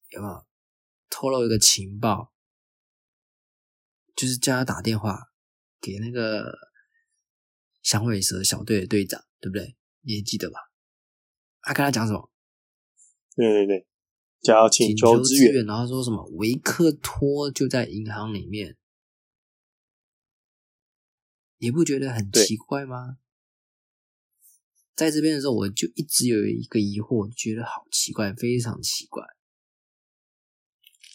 [0.09, 0.45] 有没有
[1.13, 2.33] 透露一个情报？
[4.15, 5.31] 就是叫他打电话
[5.79, 6.51] 给那个
[7.83, 9.75] 响尾蛇小队的队长，对不对？
[10.01, 10.59] 你也记得吧？
[11.61, 12.31] 他跟他讲什么？
[13.35, 13.87] 对对对，
[14.41, 15.53] 叫请请求支援。
[15.53, 18.75] 援，然后说什么维克托就在银行里面，
[21.59, 23.19] 你不觉得很奇怪吗？
[24.95, 29.23] 在这边的时候，我就一直有一个疑惑，觉得好奇怪，非常奇怪。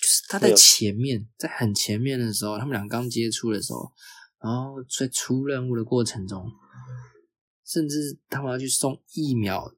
[0.08, 3.92] 就是他在前面，在很前面的时候，他们俩刚接触的时候，
[4.38, 6.50] 然后在出任务的过程中，
[7.66, 9.70] 甚至他们要去送疫苗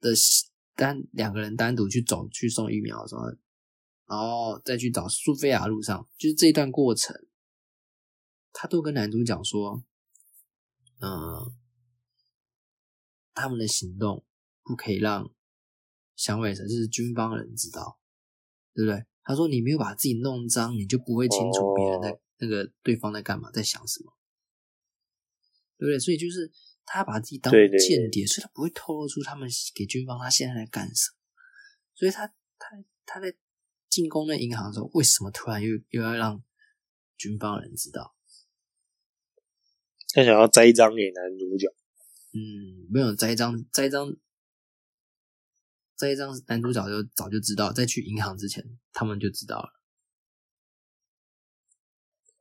[0.00, 0.10] 的
[0.74, 3.26] 单两个人单独去走去送疫苗的时候，
[4.06, 7.14] 然后再去找苏菲亚路上，就是这一段过程，
[8.54, 9.84] 他都跟男主讲说，
[11.00, 11.54] 嗯、
[13.34, 14.24] 他们的行动
[14.62, 15.30] 不可以让
[16.16, 17.99] 响尾蛇就是军方人知道，
[18.74, 19.04] 对不对？
[19.22, 24.10] 他说你没有把自己弄脏，你就不会清楚别人在、哦那个对方在干嘛，在想什么，
[25.76, 25.98] 对不对？
[25.98, 26.50] 所以就是
[26.86, 31.18] 他把自己当对对对间谍，所以他不会透露出他们给军方他现在在干什么。
[31.94, 32.26] 所以他
[32.58, 33.36] 他他在
[33.90, 36.42] 进攻那银行的时候，为什么突然又又要让
[37.18, 38.16] 军方人知道？
[40.14, 41.68] 他想要栽赃给男主角，
[42.32, 44.16] 嗯，没有栽赃，栽赃，
[46.00, 49.70] 栽赃，男主角就早就知道，在去银行之前，他们就知道了。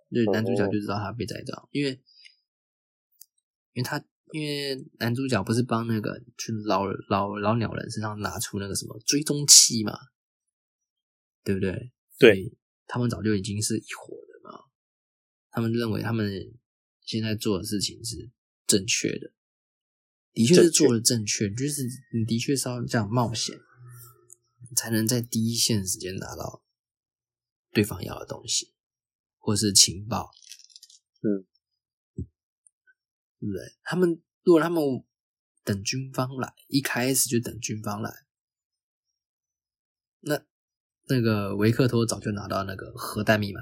[0.09, 1.91] 对，男主角就知道他被栽赃，因为，
[3.73, 9.93] 因为他，因为男主角不是帮那个去老老老鸟人身上拿出那个什么追踪器嘛，
[11.43, 11.91] 对不对？
[12.17, 14.63] 对他们早就已经是一伙的嘛，
[15.51, 16.31] 他们认为他们
[17.01, 18.31] 现在做的事情是
[18.65, 19.33] 正确的，
[20.39, 23.59] 的确是做的正确，就是你的确是要这样冒险，
[24.73, 26.63] 才能在第一线时间拿到
[27.73, 28.73] 对方要的东西，
[29.37, 30.31] 或是情报，
[31.23, 31.43] 嗯，
[32.15, 33.75] 对不对？
[33.83, 34.81] 他们如果他们
[35.65, 38.09] 等军方来，一开始就等军方来，
[40.21, 40.41] 那
[41.09, 43.59] 那个维克托早就拿到那个核弹密码，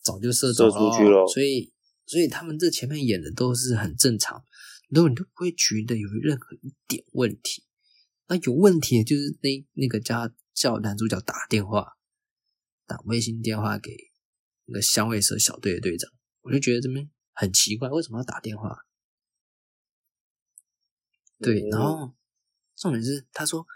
[0.00, 1.73] 早就射出去了所以
[2.06, 4.44] 所以他们这前面演的都是很正常，
[4.90, 7.64] 然后你都不会觉得有任何一点问题。
[8.26, 11.92] 那有问题的就是那那个叫叫男主角打电话，
[12.86, 13.96] 打微信电话给
[14.66, 16.10] 那个香味蛇小队的队长，
[16.42, 18.86] 我就觉得这边很奇怪，为什么要打电话？
[21.38, 22.14] 对，嗯然后
[22.76, 23.66] 重点是他说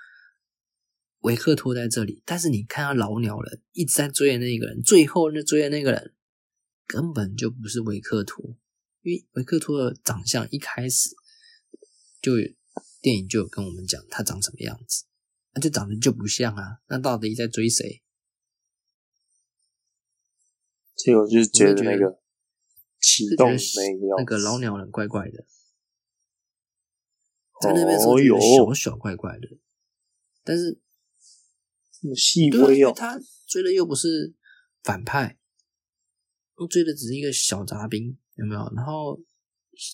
[1.21, 6.14] 维克托在这里，但是你看到老鸟人一直在追的那个人，最后那追的那个人
[6.88, 8.57] 根本就不是维克托，
[9.03, 11.11] 因为维克托的长相一开始
[12.20, 12.48] 就有
[13.01, 15.05] 电影就有跟我们讲他长什么样子，
[15.53, 18.03] 那就长得就不像啊，那到底在追谁？
[20.96, 22.20] 所以我就是觉得那个
[23.01, 23.53] 启动
[24.16, 25.46] 那个老鸟人怪怪的，
[27.61, 29.46] 在那边的时候哦觉得哟小小怪怪的，
[30.42, 30.81] 但是
[32.16, 34.35] 细微他追的又不是
[34.83, 35.38] 反派，
[36.66, 38.73] 追的只是一个小杂兵，有没有？
[38.75, 39.21] 然后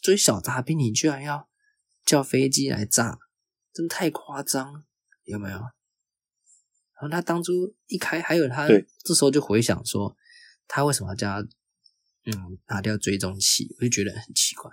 [0.03, 1.49] 追小杂兵，你居然要
[2.05, 3.19] 叫飞机来炸，
[3.73, 4.85] 真的太夸张，
[5.25, 5.59] 有没有？
[5.59, 8.67] 然后他当初一开，还有他
[9.03, 10.17] 这时候就回想说，
[10.67, 11.49] 他为什么要叫他
[12.25, 13.75] 嗯拿掉追踪器？
[13.79, 14.71] 我就觉得很奇怪，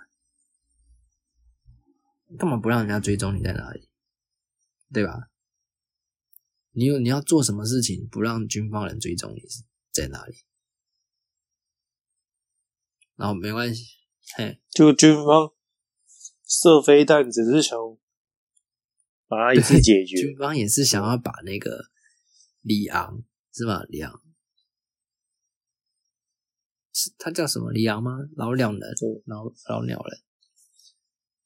[2.38, 3.88] 干嘛不让人家追踪你在哪里？
[4.92, 5.28] 对吧？
[6.74, 10.36] 你有你要做什么事情不让军方人追踪你是在哪里？
[13.22, 13.84] 然后没关系，
[14.36, 15.52] 嘿，就军方
[16.44, 17.78] 射飞弹只是想
[19.28, 21.84] 把它一次解决军，方也是想要把那个
[22.62, 23.84] 里昂是吧？
[23.84, 24.20] 里昂
[26.92, 28.18] 是他叫什么里昂吗？
[28.34, 28.80] 老鸟人，
[29.26, 30.20] 老老鸟人，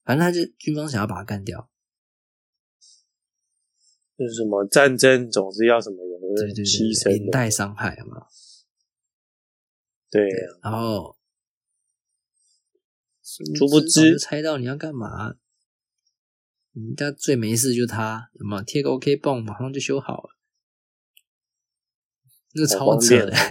[0.03, 1.71] 反正他就军方想要把他干掉。
[4.17, 8.27] 就是什么战争总是要什么有对对对人牺对，牲带伤害嘛。
[10.09, 11.16] 对对啊，然后
[13.27, 15.35] 殊不知猜到你要干嘛。
[16.73, 20.37] 人家最没事就他，有没有贴个 OK 泵，马上就修好了，
[22.53, 23.33] 那个超扯的。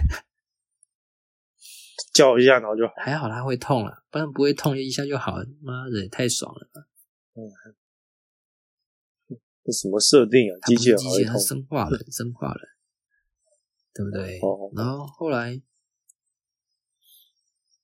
[2.14, 2.94] 叫一下然后就好。
[2.96, 5.44] 还好他会痛了，不然不会痛一下就好了。
[5.60, 6.80] 妈的，也太爽了吧！
[9.62, 10.56] 这什么设定啊？
[10.66, 11.40] 机不是机器人，他器人还会痛？
[11.40, 12.60] 生化了，生化了，
[13.92, 14.38] 对不对？
[14.38, 15.60] 哦然后后来，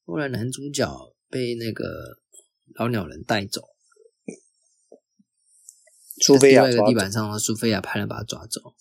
[0.06, 0.88] 后来男主角
[1.32, 2.18] 被那个
[2.74, 3.70] 老鸟人带走，
[6.20, 8.74] 苏菲亚在地板上，苏菲亚派人把他抓走。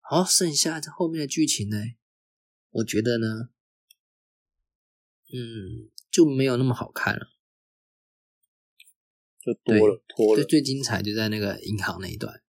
[0.00, 1.78] 好，剩下这后面的剧情呢？
[2.72, 3.48] 我觉得呢，
[5.32, 7.28] 嗯，就没有那么好看了。
[9.40, 10.42] 就多了，拖了。
[10.42, 12.42] 最最精彩就在那个银行那一段，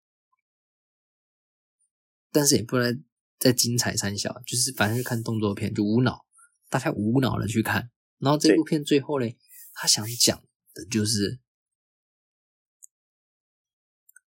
[2.31, 3.03] 但是也不能
[3.37, 6.25] 再精彩三小，就是反正就看动作片，就无脑，
[6.69, 7.91] 大家无脑的去看。
[8.21, 9.37] 然后这部片最后嘞，
[9.73, 11.39] 他想讲的就是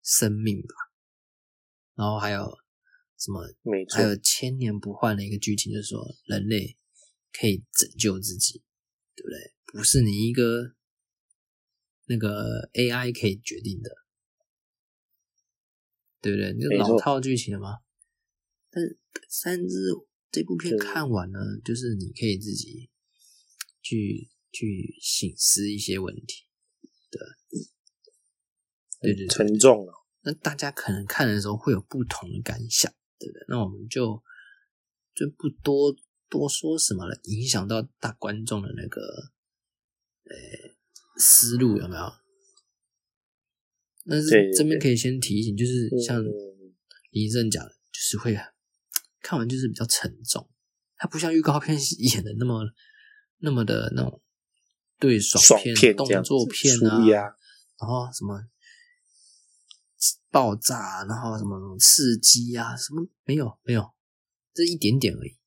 [0.02, 0.74] 生命吧，
[1.96, 2.58] 然后还有
[3.20, 6.78] 什么，没错还有千年不换的一个剧情，就是说人类
[7.34, 8.64] 可以拯救自己，
[9.16, 9.54] 对不对？
[9.74, 10.76] 不是你一个
[12.06, 13.90] 那个 AI 可以决定的，
[16.22, 16.54] 对不对？
[16.54, 17.80] 那没错老套剧情了吗？
[18.70, 18.84] 但
[19.28, 19.76] 三只
[20.32, 22.90] 这部片看完了，就是你可以自己
[23.82, 26.46] 去去醒思一些问题，
[29.00, 29.94] 对对沉重了。
[30.24, 33.46] 那大家可能看的时候会有不同的感想，对不对？
[33.50, 34.22] 那我们就
[35.16, 35.96] 就不多
[36.30, 39.02] 多说什么了，影响到大观众的那个
[40.26, 40.32] 呃
[41.18, 42.14] 思路有没有？
[44.06, 46.24] 但是这边可以先提醒，就是像
[47.12, 48.38] 医生讲的，就是会
[49.22, 50.50] 看完就是比较沉重，
[50.98, 51.76] 它不像预告片
[52.14, 52.64] 演的那么
[53.42, 54.22] 那么的那种
[55.00, 57.06] 对爽爽片、动作片舒啊，
[57.80, 58.48] 然后什么
[60.30, 63.92] 爆炸，然后什么刺激啊，什么没有没有，
[64.54, 65.38] 这一点点而已。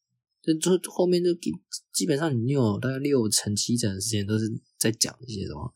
[0.43, 1.51] 就就后面就基
[1.91, 5.73] 基本上你有大概六成七成的时间都是在讲一些什么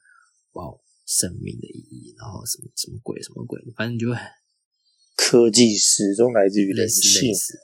[0.52, 0.64] 哇
[1.06, 4.26] 生命的意义，然后什么什么鬼什么鬼，反正你就会很
[5.16, 7.58] 科技始终来自于类，似，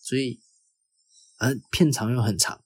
[0.00, 0.40] 所以
[1.38, 2.62] 啊片长又很长，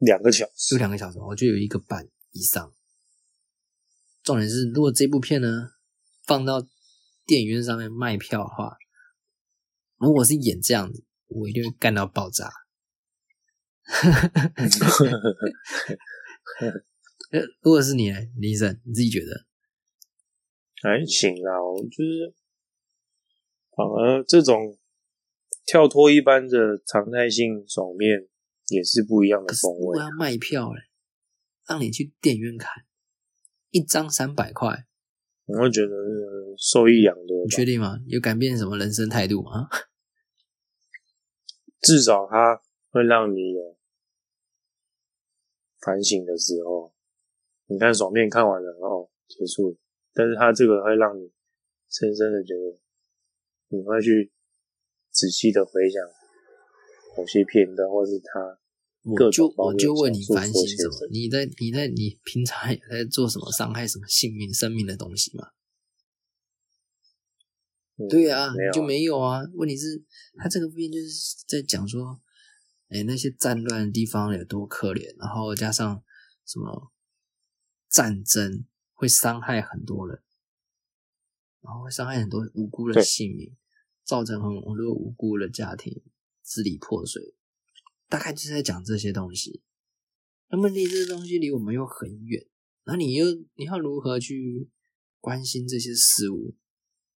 [0.00, 0.78] 两个小时就。
[0.78, 2.74] 两个小时，我就有一个半以上。
[4.22, 5.70] 重点是，如果这部片呢
[6.26, 6.60] 放到
[7.24, 8.76] 电影院上面卖票的话，
[9.96, 12.50] 如果是演这样子，我一定会干到爆炸。
[17.30, 19.46] 呃，如果是你呢，李医生，你自己觉得？
[20.82, 22.34] 还行啦，我就是
[23.76, 24.78] 反而这种
[25.66, 28.28] 跳脱一般的常态性爽面
[28.70, 29.80] 也是不一样的风味。
[29.80, 30.80] 如果要卖票嘞，
[31.68, 32.84] 让你去电影院看，
[33.70, 34.86] 一张三百块，
[35.46, 37.98] 我会觉得呃受益良多你确，定吗？
[38.06, 39.68] 有改变什么人生态度吗？
[41.80, 43.78] 至少它会让你有
[45.80, 46.92] 反省的时候。
[47.66, 49.76] 你看爽片看完了哦，结束了，
[50.12, 51.30] 但是它这个会让你
[51.88, 52.80] 深深的觉得，
[53.68, 54.32] 你会去
[55.12, 56.02] 仔细的回想
[57.16, 58.59] 某些片段，或是它各
[59.02, 61.08] 我就我就问你反省什么？
[61.10, 65.48] 你在你在你平常也在做什么伤害什么性命生命的东西吗？
[67.96, 69.42] 嗯对啊，没就没有啊。
[69.54, 70.02] 问题是，
[70.36, 72.20] 他这个片就是在讲说，
[72.88, 76.02] 哎，那些战乱的地方有多可怜，然后加上
[76.46, 76.92] 什么
[77.88, 80.22] 战争会伤害很多人，
[81.60, 83.54] 然后会伤害很多无辜的性命，
[84.04, 86.02] 造成很很多无辜的家庭
[86.42, 87.34] 支离破碎。
[88.10, 89.62] 大概就是在讲这些东西。
[90.48, 92.44] 那么离这些东西离我们又很远，
[92.84, 94.68] 那你又你要如何去
[95.20, 96.56] 关心这些事物？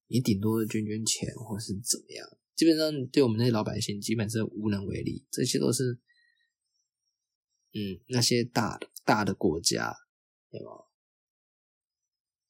[0.07, 5.27] 你顶多捐捐钱或是怎么样，基本上对我们那些老百姓基本上无能为力。
[5.29, 5.99] 这些都是，
[7.73, 9.93] 嗯，那些大的大的国家，
[10.49, 10.85] 对吗？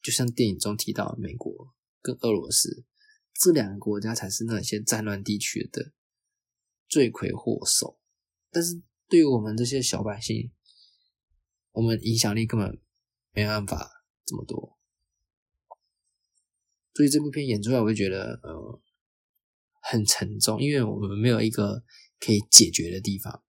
[0.04, 2.86] 就像电影中提到美国跟俄罗斯
[3.34, 5.94] 这两个国家才是那些战乱地区的
[6.88, 8.00] 罪魁祸首。
[8.56, 10.50] 但是对于我们这些小百姓，
[11.74, 12.82] 我们影响力根本
[13.34, 14.80] 没办法这么多。
[16.94, 18.82] 所以这部片演出来，我就觉得呃
[19.82, 21.84] 很沉重，因为我们没有一个
[22.18, 23.44] 可以解决的地方。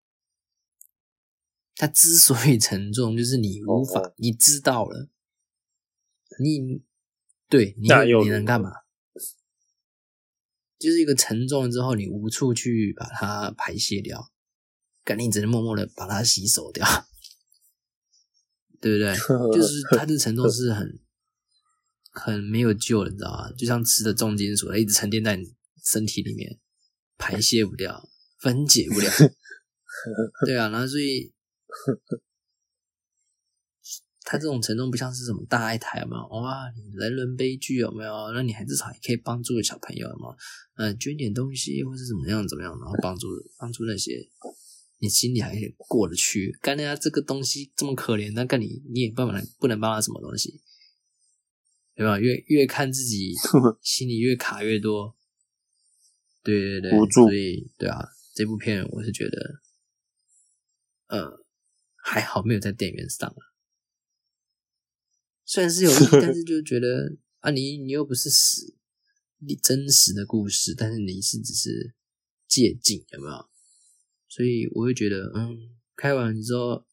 [1.75, 5.09] 它之所以沉重，就是你无法，哦你知道了，
[6.43, 6.83] 你
[7.47, 7.87] 对你
[8.23, 8.71] 你能干嘛？
[10.77, 14.29] 就是一个沉重了之后，你无处去把它排泄掉，
[15.07, 16.85] 赶紧只能默默的把它洗手掉，
[18.81, 19.15] 对不对？
[19.57, 20.99] 就是它的沉重是很
[22.11, 23.49] 很没有救的，你知道吗？
[23.53, 25.45] 就像吃的重金属，它一直沉淀在你
[25.81, 26.59] 身体里面，
[27.17, 28.09] 排泄不掉，
[28.41, 29.09] 分解不了。
[30.45, 31.31] 对啊，然后所以
[34.23, 36.27] 它这种沉重不像是什么大爱台有没有？
[36.41, 38.31] 哇，人伦悲剧有没有？
[38.33, 40.35] 那你还至少也可以帮助小朋友有没有？
[40.75, 44.11] 呃，捐点东西或是怎么样怎么样，然后帮助帮助那些
[44.99, 46.57] 你心里还过得去。
[46.61, 50.61] 干人家这个东西这么可怜，那干你你也办法不能帮他什么东西，
[51.95, 52.19] 对吧？
[52.19, 53.33] 越越看自己
[53.81, 55.15] 心里越卡越多。
[56.43, 59.61] 对对对，所以对啊，这部片我是觉得，
[61.07, 61.45] 呃，
[61.95, 63.35] 还好没有在电影院上
[65.45, 65.91] 虽然是有，
[66.21, 68.75] 但是就觉得啊，你你又不是死，
[69.39, 71.93] 你真实的故事，但是你是只是
[72.47, 73.49] 借镜，有没有？
[74.27, 76.85] 所以我会觉得，嗯，开完之后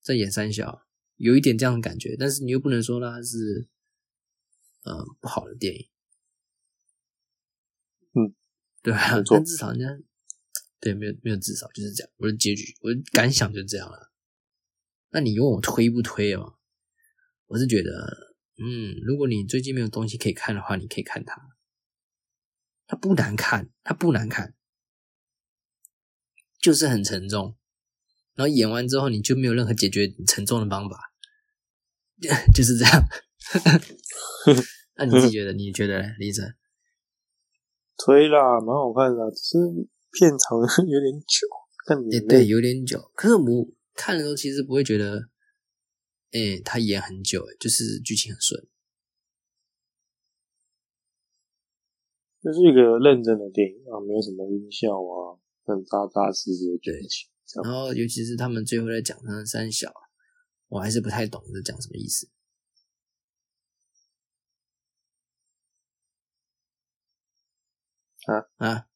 [0.00, 0.86] 再演三小，
[1.16, 3.68] 有一点这样的感觉，但是你又不能说它是，
[4.82, 5.88] 呃，不好的电影。
[8.12, 8.34] 嗯，
[8.82, 9.86] 对啊，但至少人家
[10.80, 14.12] 对没有没有至少就是这样，我的结局，我的感想就是这样了。
[15.10, 16.54] 那你问我推不推啊？
[17.46, 21.56] 我是觉得，嗯，如果你最近没有东西可以看的话，你可以看它，
[22.86, 24.54] 它不难看，它不难看。
[26.64, 27.54] 就是很沉重，
[28.34, 30.98] 然后演完之后你就没有任何解决沉重的方法，
[32.56, 33.04] 就是这样。
[34.96, 35.52] 那你自己觉得？
[35.52, 36.56] 你觉得，李晨？
[37.98, 39.58] 推啦，蛮好看的，只是
[40.10, 40.56] 片长
[40.88, 41.46] 有点久。
[42.26, 43.12] 对，有点久。
[43.14, 45.28] 可是我看的时候其实不会觉得，
[46.32, 48.66] 哎，他演很久，哎，就是剧情很顺。
[52.40, 55.43] 这是一个认真的电影啊，没有什么音效啊。
[55.64, 57.30] 很扎扎实实的剧情，
[57.64, 59.92] 然后尤其是他们最后在讲他的三小，
[60.68, 62.30] 我还是不太懂这讲什么意思。
[68.26, 68.86] 啊啊！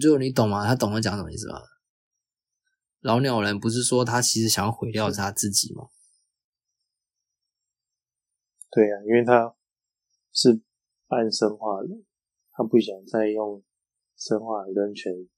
[0.00, 0.66] 最后你懂吗？
[0.66, 1.60] 他懂了讲什么意思吗？
[3.00, 5.88] 老鸟人不是说他其实想要毁掉是他自己吗？
[8.70, 9.56] 对呀，因为他
[10.32, 10.60] 是
[11.06, 12.04] 半生化人，
[12.52, 13.64] 他不想再用。
[14.18, 15.28] 生化人权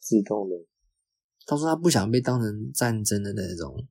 [0.00, 0.56] 自动的，
[1.46, 3.86] 他说他不想被当成战争的那种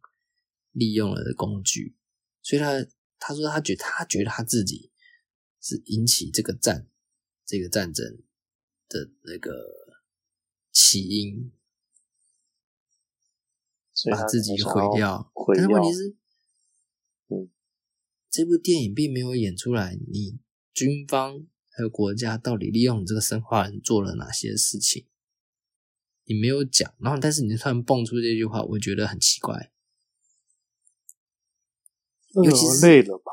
[0.74, 1.96] 利用了的工具，
[2.42, 2.86] 所以他
[3.18, 4.92] 他说他觉他觉得他自己
[5.62, 6.90] 是引起这个战
[7.46, 8.22] 这个战争
[8.90, 9.96] 的那个
[10.74, 11.54] 起因，
[14.12, 15.32] 把自己毁掉。
[15.56, 16.16] 但是问题是，
[17.30, 17.50] 嗯，
[18.30, 20.38] 这部电影并没有演出来，你
[20.74, 21.48] 军方。
[21.76, 25.08] 还有国家到底利用你这个生化人做了哪些事情？
[26.26, 29.72] 你没有讲，然后但是你突然蹦出这句话，我觉得很奇怪。
[32.36, 33.32] 尤其是累了吧？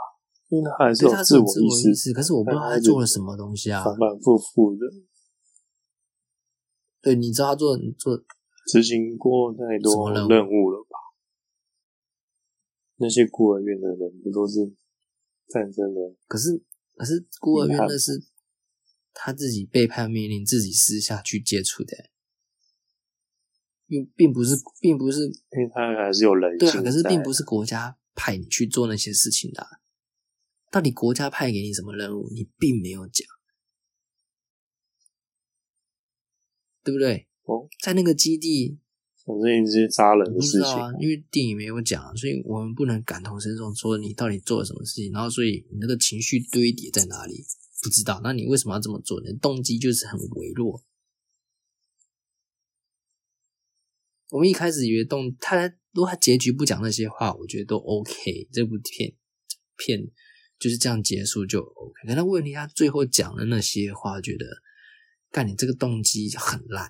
[0.49, 4.81] 因为他还是有自我意识，可是我不知道他做了什么东西啊，反反复复的。
[7.01, 8.25] 对，你知道他做做
[8.67, 10.99] 执行过太多任务了吧？
[12.97, 14.75] 那些孤儿院的人不都是
[15.47, 16.01] 战争的？
[16.27, 16.61] 可是
[16.97, 18.30] 可是孤儿院那是。
[19.13, 22.11] 他自己背叛命令，自己私下去接触的，
[23.87, 26.59] 并并不是，并不是，因为他还是有人性。
[26.59, 29.67] 对啊，可是并不是国家派你去做那些事情的。
[30.71, 33.27] 到底国家派给你什么任务，你并没有讲，
[36.85, 37.27] 对不对？
[37.43, 38.79] 哦，在那个基地，
[39.27, 47.45] 反正这些杀人的事情，因为电影没有讲，所以我们不能感同身受，说你到底做了什么事情，然后所以你那个情绪堆叠在哪里？
[47.83, 49.21] 不知道，那你为什么要这么做？
[49.21, 50.85] 你的动机就是很微弱。
[54.31, 58.49] 我们一开始以为动他，如果他结局不讲那些话，我觉得都 OK。
[58.53, 59.13] 这部片
[59.77, 60.01] 片
[60.59, 62.07] 就是这样结束就 OK。
[62.07, 64.45] 可是问题他最后讲的那些话，觉得
[65.31, 66.89] 干你这个动机很烂。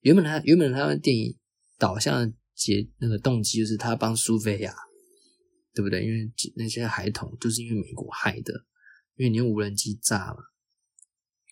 [0.00, 1.38] 原本他原本他的电影
[1.78, 4.74] 导向结那个动机就是他帮苏菲亚，
[5.72, 6.04] 对不对？
[6.04, 8.66] 因为那些孩童就是因为美国害的。
[9.22, 10.52] 因为你用无人机炸了，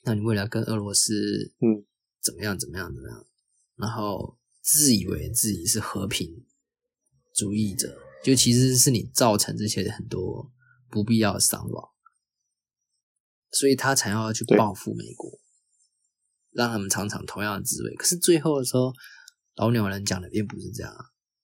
[0.03, 1.87] 那你为了跟俄罗斯，嗯，
[2.21, 3.25] 怎么样怎么样怎么样，
[3.77, 6.45] 然后自以为自己是和平
[7.33, 10.51] 主义者，就其实是你造成这些很多
[10.91, 11.91] 不必要的伤亡，
[13.53, 15.39] 所以他才要去报复美国，
[16.51, 17.95] 让他们尝尝同样的滋味。
[17.95, 18.93] 可是最后的时候，
[19.55, 20.93] 老鸟人讲的并不是这样，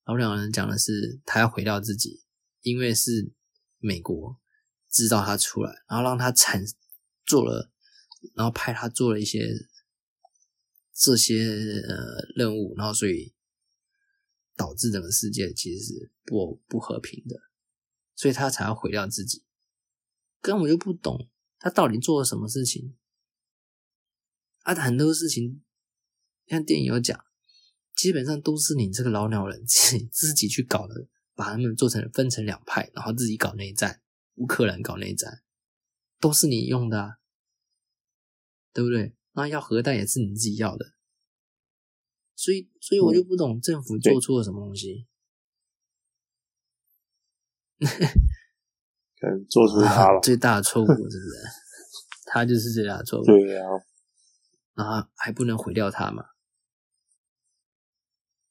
[0.07, 2.20] 老鸟人讲的是他要回到自己，
[2.62, 3.33] 因为是
[3.79, 4.41] 美国。
[4.97, 6.64] 制造他出来，然后让他产
[7.26, 7.70] 做了，
[8.34, 9.47] 然后派他做了一些
[10.94, 11.44] 这些
[11.86, 13.34] 呃任务，然后所以
[14.57, 17.36] 导致整个世界其实是不不和平的，
[18.14, 19.44] 所以他才要毁掉自己。
[20.40, 21.28] 根本就不懂
[21.59, 22.97] 他到底做了什么事情。
[24.62, 25.62] 啊，很多事情
[26.47, 27.22] 像电影有讲，
[27.94, 34.01] 基本上都是你这个老鸟人自己自己去搞的，把他们做成分成两派，然后自己搞内战。
[34.37, 35.43] 乌克兰搞内战，
[36.20, 37.18] 都是你用的，
[38.72, 39.14] 对不对？
[39.32, 40.87] 那要核弹也是你自己要的，
[42.34, 45.07] 所以所以我就不懂政府做错了什么东西。
[49.18, 51.18] 可能做出他了， 最大的错误是不是？
[52.24, 53.24] 他就是最大的错误。
[53.28, 53.68] 对啊，
[54.74, 56.24] 然后还不能毁掉他嘛？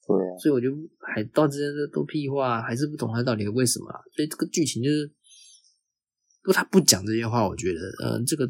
[0.07, 0.69] 对啊，所以我就
[0.99, 3.91] 还到这些都屁话，还是不懂他到底为什么。
[4.15, 5.11] 所以这个剧情就是，
[6.45, 8.49] 不他不讲这些话，我觉得，嗯，这个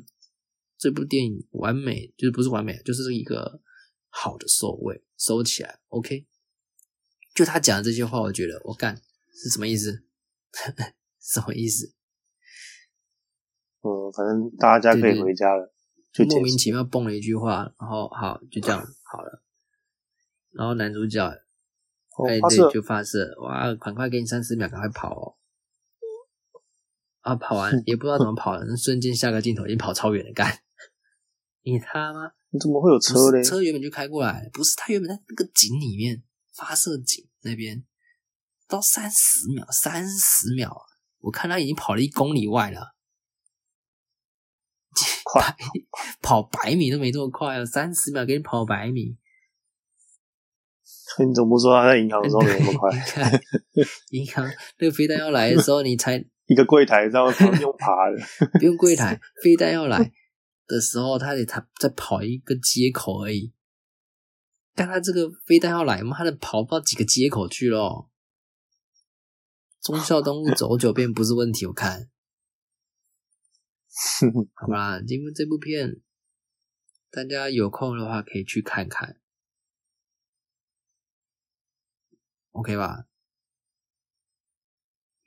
[0.78, 3.62] 这部电影完美，就是不是完美，就是一个
[4.10, 6.28] 好的收尾，收起来，OK。
[7.34, 8.96] 就他讲的这些话，我觉得我干
[9.34, 10.04] 是什么意思？
[11.22, 11.94] 什么意思？
[13.82, 15.74] 嗯，反正大家可以回家了，
[16.12, 19.42] 就莫名其妙蹦了一句话，然后好就这样好了。
[20.52, 25.36] 然后男主角哎对，就发射哇，赶快给你三十秒，赶快跑哦！
[27.26, 30.60] 啊，跑完也不知道怎么跑，瞬间下个镜头已经跑超远了，干
[31.64, 32.32] 你他妈！
[32.52, 33.44] 你怎么会有车嘞？
[33.44, 36.22] 车原本就开过来，不是他原本在那个井里面
[36.54, 37.84] 发射井那边，
[38.68, 40.86] 到三十秒，三十秒啊！
[41.22, 42.94] 我看他已经跑了一公里外了。
[45.26, 45.56] 快
[46.22, 47.66] 跑百米都没这么快啊！
[47.66, 49.18] 三十秒给你跑百米，
[51.26, 52.92] 你怎么说他在银行的时候没那么 快？
[54.12, 54.46] 银行
[54.78, 58.18] 那个飞弹要来的时候，你才一个柜台上不用爬的，
[58.60, 60.12] 不用柜台，飞弹要来
[60.68, 63.54] 的时候，他得他再跑一个接口而已。
[64.74, 68.12] 但他这个飞弹要来嘛，他得跑不到几个接口去咯。
[69.82, 72.10] 忠孝东路走九遍不是问题，我看。
[74.54, 76.02] 好吧，因为这部片，
[77.10, 79.18] 大家有空的话可以去看看
[82.52, 83.06] ，OK 吧？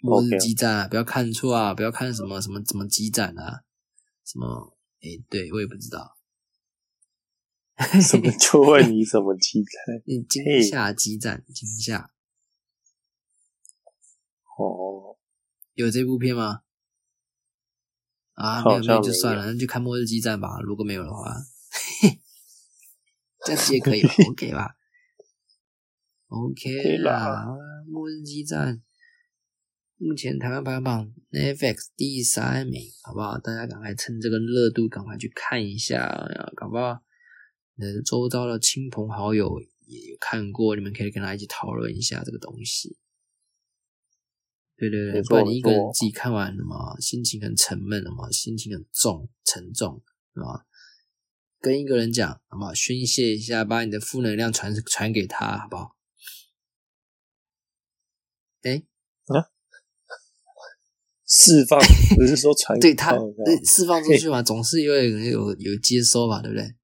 [0.01, 3.65] 末日激战啊，不要看错啊，不要看什么什么什么激战啊，
[4.25, 4.77] 什么？
[5.01, 6.17] 哎，对我也不知道，
[8.03, 10.03] 什么 就问你什么激战？
[10.29, 12.11] 惊吓激战，惊吓。
[14.59, 15.17] 哦，
[15.75, 16.63] 有这部片吗？
[18.35, 20.61] 啊，没有没有就算了，那就看《末日激战》吧。
[20.63, 21.33] 如果没有的话，
[23.47, 24.77] 这样子也可以吧，OK 吧
[26.27, 27.47] ？OK 啦，
[27.91, 28.77] 《末日激战》
[30.01, 33.37] 目前台湾排行榜 Netflix 第三名，好不好？
[33.37, 36.09] 大家赶快趁这个热度，赶快去看一下，
[36.55, 37.03] 搞不好
[37.79, 42.97] 呃周遭的亲朋好友也有看过，你们可以跟他一起讨论一下这个东西。
[44.77, 50.01] 对对对，不然你一个人自己看完了嘛，心情很沉闷了嘛，心情很重沉重，
[50.33, 50.65] 是吧？
[51.59, 52.73] 跟一个人讲，好不好？
[52.73, 55.97] 宣泄一下，把你的负能量传传给他，好不好？
[58.63, 58.85] 哎
[59.27, 59.51] 啊，
[61.29, 61.79] 释放
[62.17, 63.13] 不是说传对他
[63.65, 66.75] 释放出去嘛，总是有人有有接收嘛，对不对？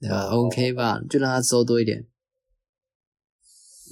[0.00, 2.06] 对吧？OK 吧，就让他收多一点。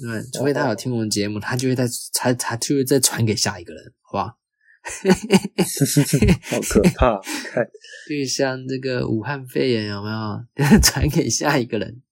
[0.00, 4.36] 对，除非他有听我们节目，他就会再他他就会再传给下一个人，好吧？
[6.50, 7.20] 好可怕！
[7.20, 7.64] 看，
[8.08, 10.44] 就像这个武汉肺炎有没有
[10.82, 12.02] 传给下一个人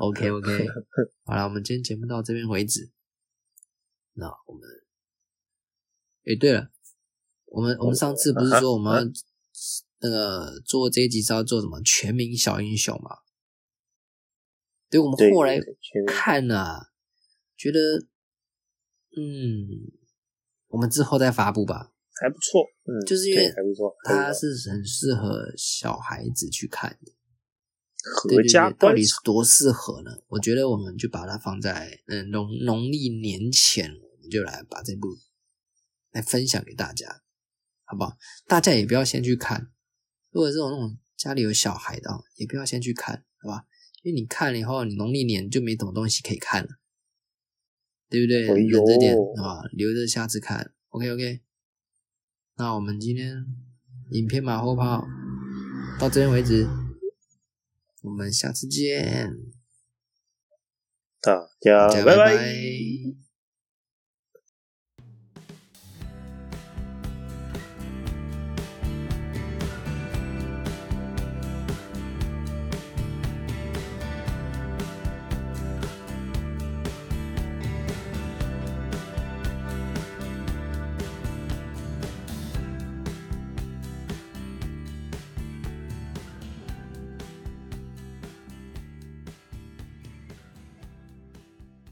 [0.00, 0.66] ？OK OK，
[1.24, 2.92] 好了，我们今天节目到这边为止。
[4.14, 4.62] 那我们，
[6.28, 6.70] 哎，对了，
[7.46, 9.10] 我们我们上次不是说我们
[10.00, 13.16] 那个做这一集是要做什么全民小英雄嘛？
[14.90, 15.58] 对，我们后来
[16.06, 16.92] 看了，
[17.56, 17.80] 觉得，
[19.16, 19.90] 嗯，
[20.66, 27.12] 我们之后再发布吧，还不错，嗯，就是因为还不错，它是很适合小孩子去看的，
[28.04, 30.10] 合家到底是多适合呢？
[30.28, 35.08] 我觉得我们就把它放在嗯农农历年前，我们就来把这部
[36.18, 37.22] 来分享给大家，
[37.84, 38.16] 好不好？
[38.48, 39.70] 大家也不要先去看，
[40.30, 43.66] 如果这种那种家里有小孩的，也不要先去看，好吧？
[44.02, 46.68] 因为你看了以后，你农历年就没什么东西可以看了，
[48.10, 48.42] 对不对？
[48.42, 50.72] 忍着点啊，留着下次看。
[50.88, 51.40] OK OK，
[52.56, 53.46] 那我们今天
[54.10, 55.06] 影片马后炮
[56.00, 56.66] 到这边为止，
[58.02, 59.36] 我们下次见，
[61.20, 63.27] 大家拜拜。